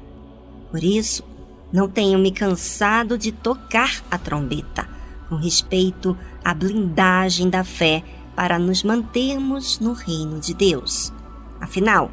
[0.70, 1.22] Por isso,
[1.70, 4.88] não tenho me cansado de tocar a trombeta
[5.28, 8.02] com respeito à blindagem da fé
[8.34, 11.12] para nos mantermos no reino de Deus.
[11.60, 12.10] Afinal,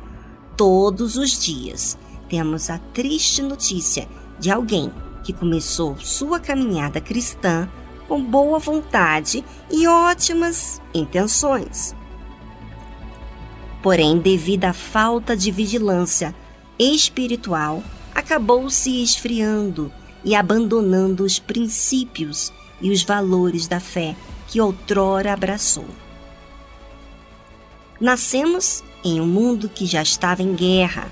[0.62, 1.98] todos os dias
[2.30, 4.08] temos a triste notícia
[4.38, 4.94] de alguém
[5.24, 7.68] que começou sua caminhada cristã
[8.08, 11.96] com boa vontade e ótimas intenções.
[13.82, 16.36] Porém, devido à falta de vigilância
[16.78, 17.82] espiritual,
[18.14, 19.92] acabou se esfriando
[20.24, 24.16] e abandonando os princípios e os valores da fé
[24.48, 25.88] que outrora abraçou.
[28.00, 31.12] Nascemos em um mundo que já estava em guerra.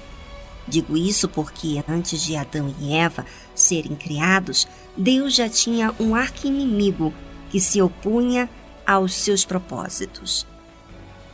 [0.67, 3.25] Digo isso porque antes de Adão e Eva
[3.55, 7.13] serem criados, Deus já tinha um arqui-inimigo
[7.49, 8.49] que se opunha
[8.85, 10.45] aos seus propósitos.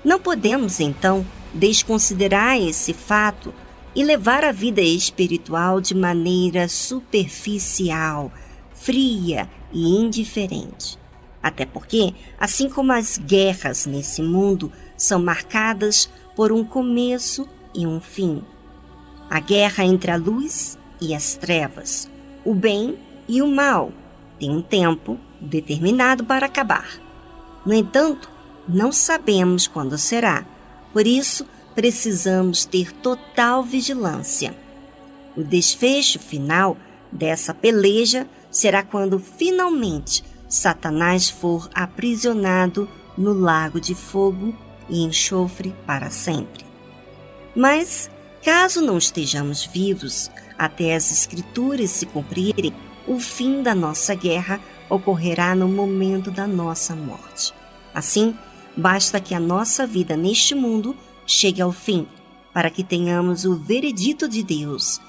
[0.03, 3.53] Não podemos, então, desconsiderar esse fato
[3.95, 8.32] e levar a vida espiritual de maneira superficial,
[8.74, 10.99] fria e indiferente.
[11.41, 18.00] Até porque, assim como as guerras nesse mundo são marcadas por um começo e um
[18.00, 18.44] fim.
[19.30, 22.10] A guerra entre a luz e as trevas,
[22.44, 23.92] o bem e o mal,
[24.40, 27.00] tem um tempo determinado para acabar.
[27.66, 28.30] No entanto,
[28.68, 30.46] não sabemos quando será,
[30.94, 34.56] por isso precisamos ter total vigilância.
[35.36, 36.78] O desfecho final
[37.12, 44.56] dessa peleja será quando finalmente Satanás for aprisionado no lago de fogo
[44.90, 46.66] e enxofre para sempre.
[47.56, 48.10] Mas,
[48.44, 52.74] caso não estejamos vivos até as Escrituras se cumprirem,
[53.07, 54.60] o fim da nossa guerra
[54.90, 57.53] ocorrerá no momento da nossa morte.
[57.94, 58.36] Assim,
[58.76, 60.95] basta que a nossa vida neste mundo
[61.26, 62.07] chegue ao fim,
[62.53, 65.02] para que tenhamos o veredito de Deus,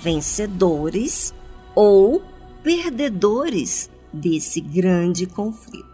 [0.00, 1.34] vencedores
[1.74, 2.22] ou
[2.62, 5.93] perdedores desse grande conflito.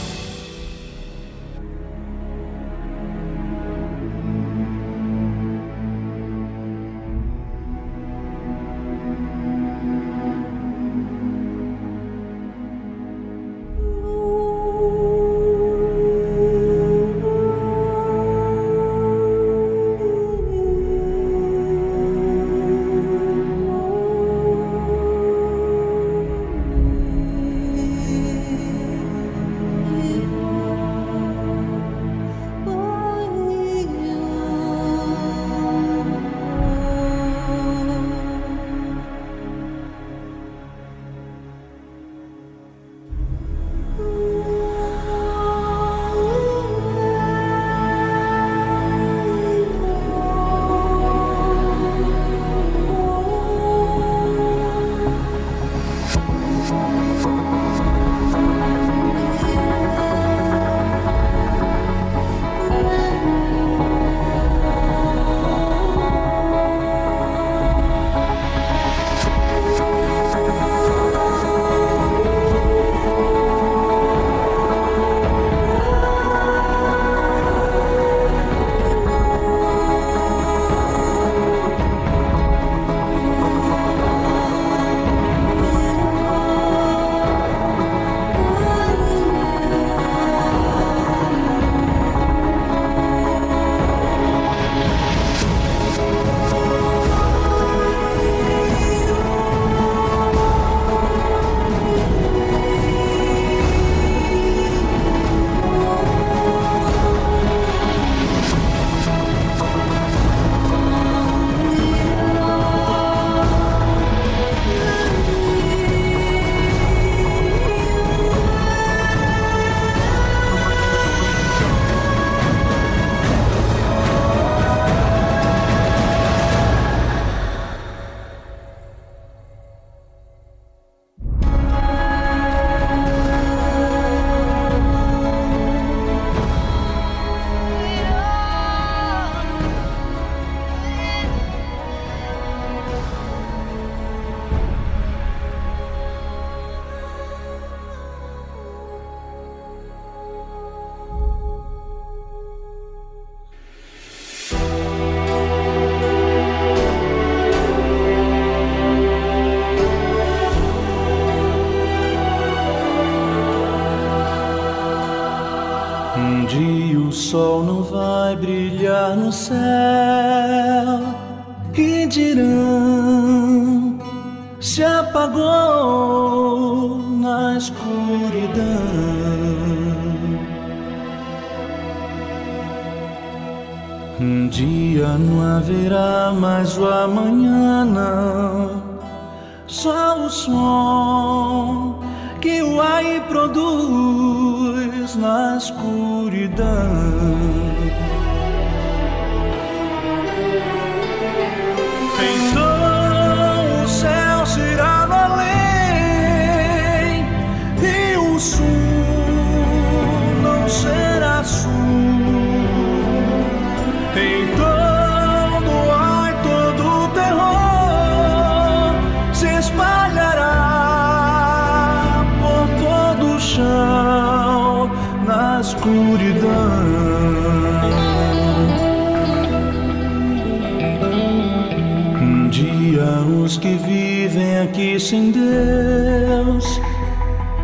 [234.95, 236.81] isso em Deus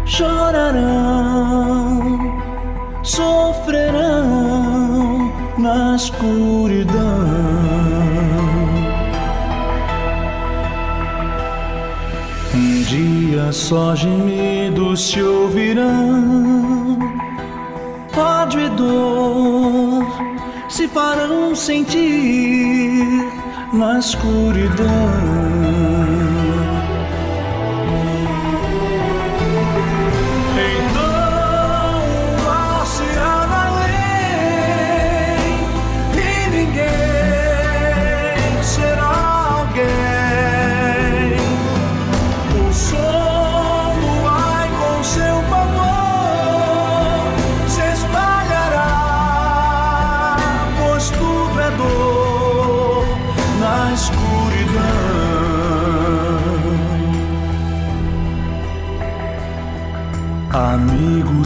[0.06, 0.80] chorarão,
[3.04, 4.52] sofrerão
[5.58, 6.96] na escuridão.
[12.56, 16.98] Um dia só gemidos se ouvirão,
[18.16, 20.06] ódio e dor
[20.70, 23.28] se farão sentir
[23.74, 24.88] na escuridão.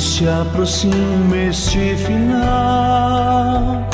[0.01, 3.87] se aproxima este final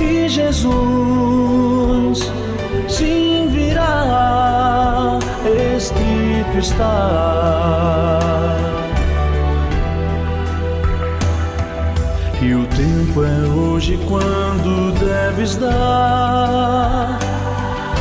[0.00, 2.28] e Jesus
[2.88, 5.20] sim virá,
[5.76, 8.18] escrito está.
[12.42, 17.18] E o tempo é hoje quando deves dar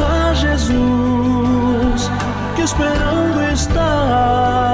[0.02, 2.10] a Jesus
[2.56, 4.69] que esperando está.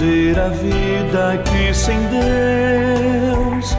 [0.00, 3.76] viver a vida aqui sem Deus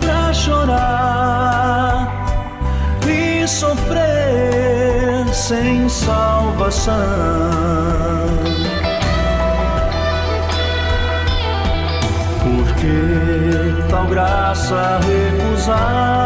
[0.00, 2.12] pra chorar
[3.08, 6.94] e sofrer sem salvação.
[12.42, 16.25] Por que tal graça recusar?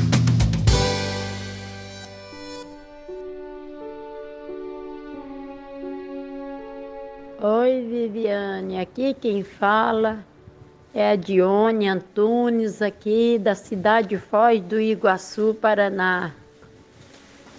[8.81, 10.25] Aqui quem fala
[10.91, 16.31] é a Dione Antunes, aqui da cidade de Foz do Iguaçu, Paraná.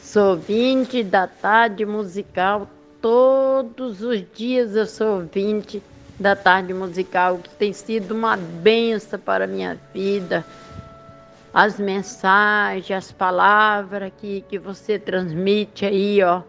[0.03, 2.69] Sou ouvinte da tarde musical.
[3.01, 5.81] Todos os dias eu sou ouvinte
[6.19, 10.45] da tarde musical, que tem sido uma benção para a minha vida.
[11.55, 16.43] As mensagens, as palavras que, que você transmite aí, ó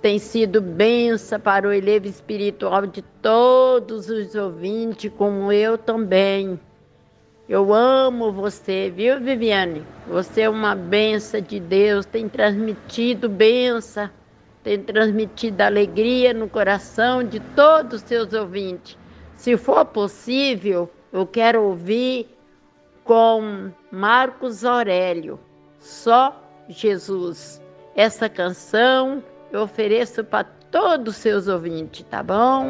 [0.00, 6.58] tem sido benção para o elevo espiritual de todos os ouvintes, como eu também.
[7.48, 9.82] Eu amo você, viu, Viviane?
[10.06, 14.08] Você é uma benção de Deus, tem transmitido benção,
[14.62, 18.98] tem transmitido alegria no coração de todos os seus ouvintes.
[19.34, 22.28] Se for possível, eu quero ouvir
[23.02, 25.40] com Marcos Aurélio,
[25.78, 26.38] Só
[26.68, 27.62] Jesus.
[27.96, 29.22] Essa canção
[29.52, 32.66] eu ofereço para todos os seus ouvintes, tá bom?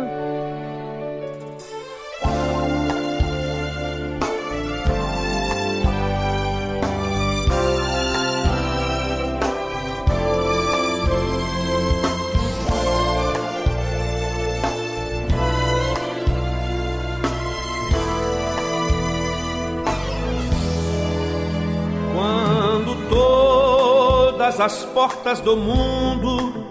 [22.15, 26.68] Quando todas as portas do mundo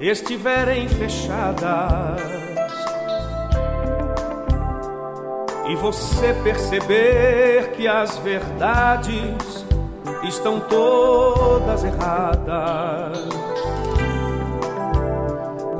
[0.00, 2.20] estiverem fechadas
[5.68, 9.64] e você perceber que as verdades
[10.22, 13.26] estão todas erradas.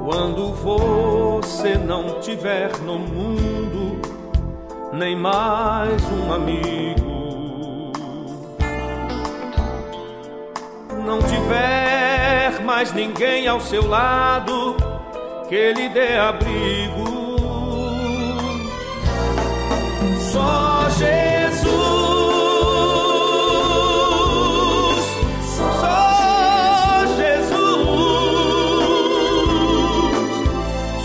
[0.05, 4.01] Quando você não tiver no mundo
[4.93, 7.06] nem mais um amigo,
[11.07, 14.77] não tiver mais ninguém ao seu lado
[15.49, 17.07] que lhe dê abrigo.
[20.33, 21.71] Só Jesus,
[25.57, 27.87] só Jesus,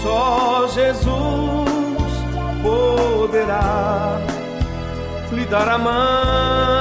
[0.01, 2.11] só Jesus
[2.63, 4.17] poderá
[5.31, 6.80] lhe dar a mão.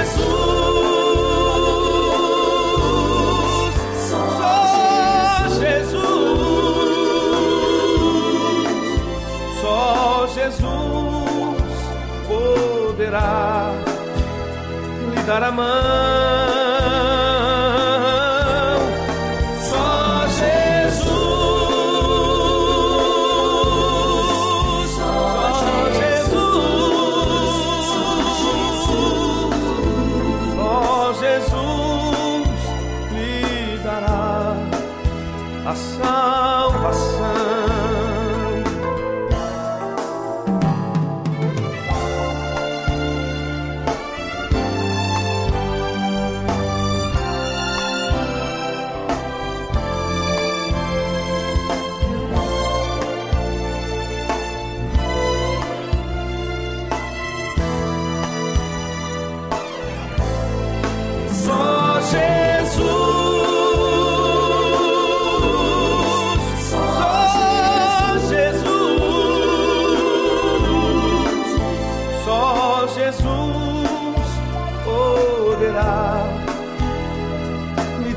[13.11, 13.73] poderá
[15.13, 16.20] lhe dar a mão.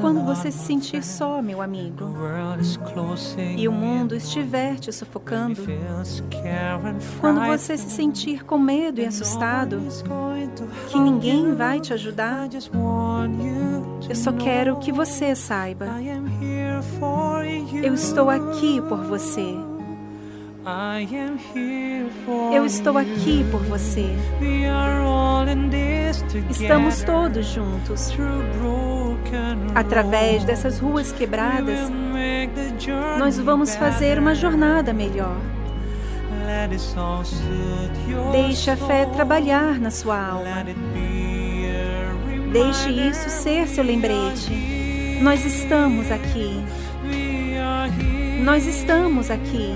[0.00, 2.06] Quando você se sentir só, meu amigo,
[3.56, 5.60] e o mundo estiver te sufocando,
[7.20, 9.82] quando você se sentir com medo e assustado,
[10.88, 12.48] que ninguém vai te ajudar,
[14.08, 15.86] eu só quero que você saiba.
[17.82, 19.54] Eu estou aqui por você.
[22.54, 24.04] Eu estou aqui por você.
[26.50, 28.12] Estamos todos juntos.
[29.74, 31.90] Através dessas ruas quebradas,
[33.18, 35.36] nós vamos fazer uma jornada melhor.
[38.32, 40.64] Deixe a fé trabalhar na sua alma.
[42.52, 45.18] Deixe isso ser seu lembrete.
[45.22, 46.62] Nós estamos aqui.
[48.42, 49.74] Nós estamos aqui.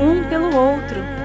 [0.00, 1.18] Um pelo outro.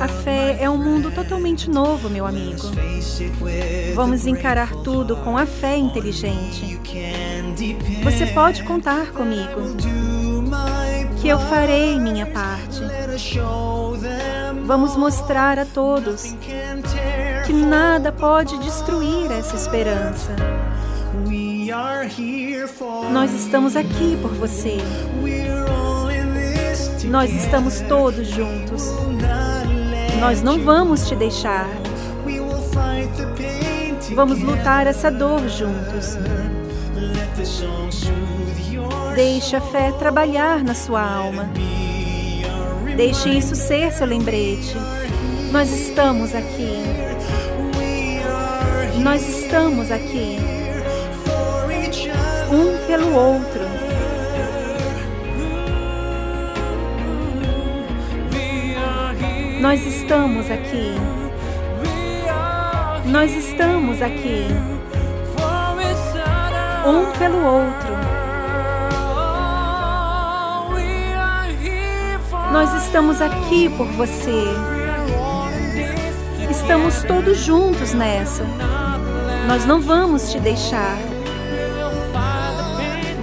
[0.00, 2.62] A fé é um mundo totalmente novo, meu amigo.
[3.94, 6.80] Vamos encarar tudo com a fé inteligente.
[8.02, 9.76] Você pode contar comigo.
[11.20, 12.80] Que eu farei minha parte.
[14.64, 16.34] Vamos mostrar a todos
[17.46, 20.34] que nada pode destruir essa esperança.
[23.12, 24.78] Nós estamos aqui por você.
[27.04, 28.92] Nós estamos todos juntos.
[30.18, 31.68] Nós não vamos te deixar.
[34.14, 36.18] Vamos lutar essa dor juntos.
[39.14, 41.48] Deixe a fé trabalhar na sua alma.
[42.96, 44.74] Deixe isso ser seu lembrete.
[45.52, 47.06] Nós estamos aqui.
[49.02, 50.38] Nós estamos aqui.
[52.50, 53.60] Um pelo outro.
[59.60, 60.94] Nós estamos aqui.
[63.06, 64.46] Nós estamos aqui.
[66.86, 67.96] Um pelo outro.
[72.52, 74.44] Nós estamos aqui por você.
[76.50, 78.44] Estamos todos juntos nessa.
[79.46, 80.98] Nós não vamos te deixar.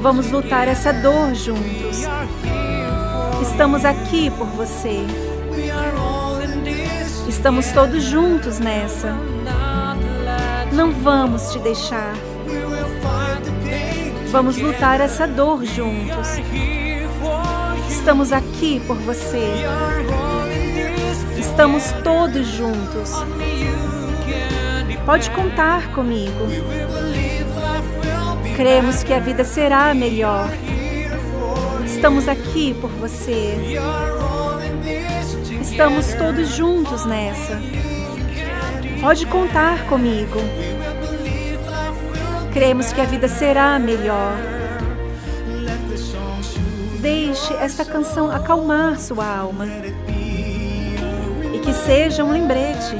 [0.01, 2.03] Vamos lutar essa dor juntos.
[3.41, 5.05] Estamos aqui por você.
[7.27, 9.13] Estamos todos juntos nessa.
[10.71, 12.13] Não vamos te deixar.
[14.31, 16.29] Vamos lutar essa dor juntos.
[17.89, 19.65] Estamos aqui por você.
[21.37, 23.11] Estamos todos juntos.
[25.05, 26.47] Pode contar comigo.
[28.55, 30.49] Cremos que a vida será melhor.
[31.85, 33.57] Estamos aqui por você.
[35.61, 37.61] Estamos todos juntos nessa.
[39.01, 40.39] Pode contar comigo.
[42.53, 44.37] Cremos que a vida será melhor.
[47.01, 49.67] Deixe esta canção acalmar sua alma.
[51.53, 52.95] E que seja um lembrete.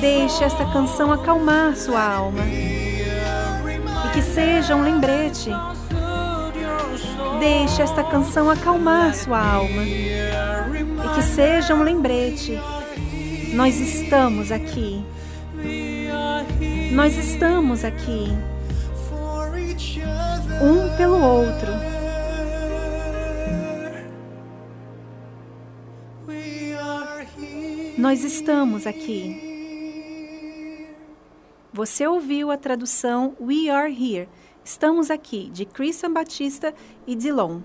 [0.00, 2.42] Deixe esta canção acalmar sua alma.
[2.42, 5.50] E que seja um lembrete.
[7.40, 9.82] Deixe esta canção acalmar sua alma.
[9.82, 12.58] E que seja um lembrete.
[13.54, 15.04] Nós estamos aqui.
[16.92, 18.28] Nós estamos aqui.
[20.60, 21.72] Um pelo outro.
[27.98, 29.45] Nós estamos aqui.
[31.76, 34.30] Você ouviu a tradução We Are Here.
[34.64, 36.72] Estamos aqui, de Christian Batista
[37.06, 37.60] e Dilon.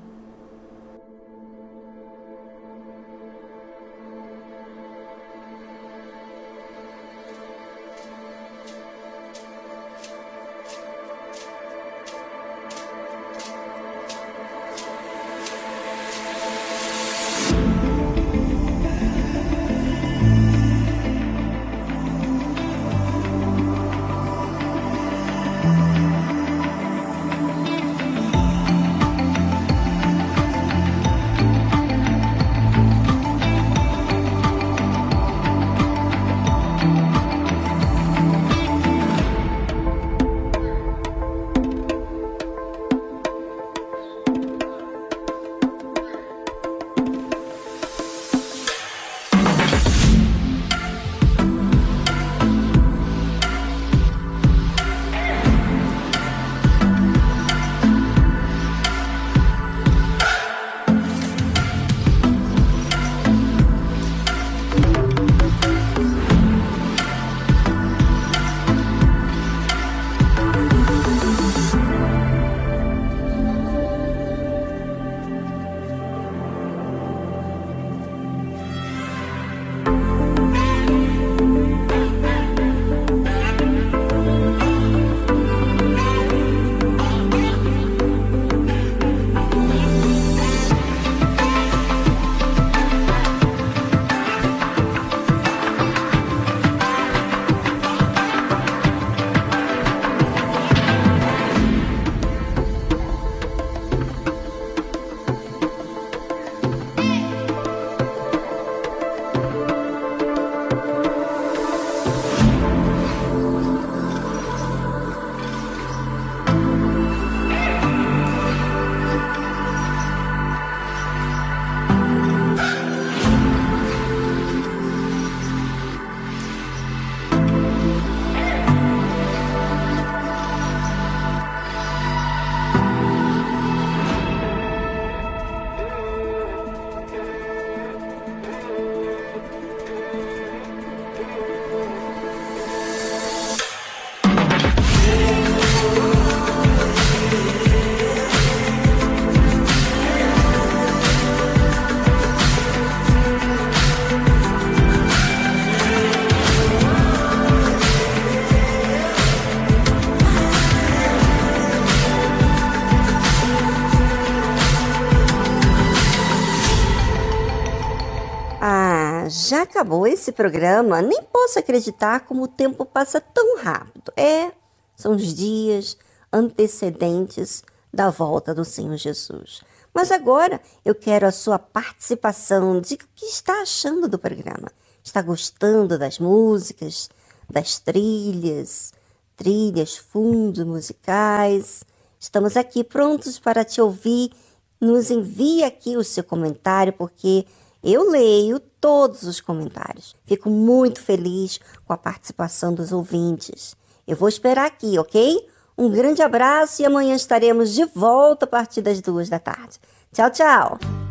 [170.22, 171.02] Esse programa.
[171.02, 174.14] Nem posso acreditar como o tempo passa tão rápido.
[174.16, 174.52] É,
[174.96, 175.98] são os dias
[176.32, 179.62] antecedentes da volta do Senhor Jesus.
[179.94, 184.72] Mas agora eu quero a sua participação de o que está achando do programa.
[185.04, 187.10] Está gostando das músicas,
[187.50, 188.94] das trilhas,
[189.36, 191.84] trilhas, fundos musicais?
[192.20, 194.32] Estamos aqui prontos para te ouvir.
[194.80, 197.46] Nos envie aqui o seu comentário, porque
[197.84, 200.16] eu leio todos os comentários.
[200.26, 203.76] Fico muito feliz com a participação dos ouvintes.
[204.08, 205.48] Eu vou esperar aqui, ok?
[205.78, 209.80] Um grande abraço e amanhã estaremos de volta a partir das duas da tarde.
[210.14, 211.11] Tchau, tchau!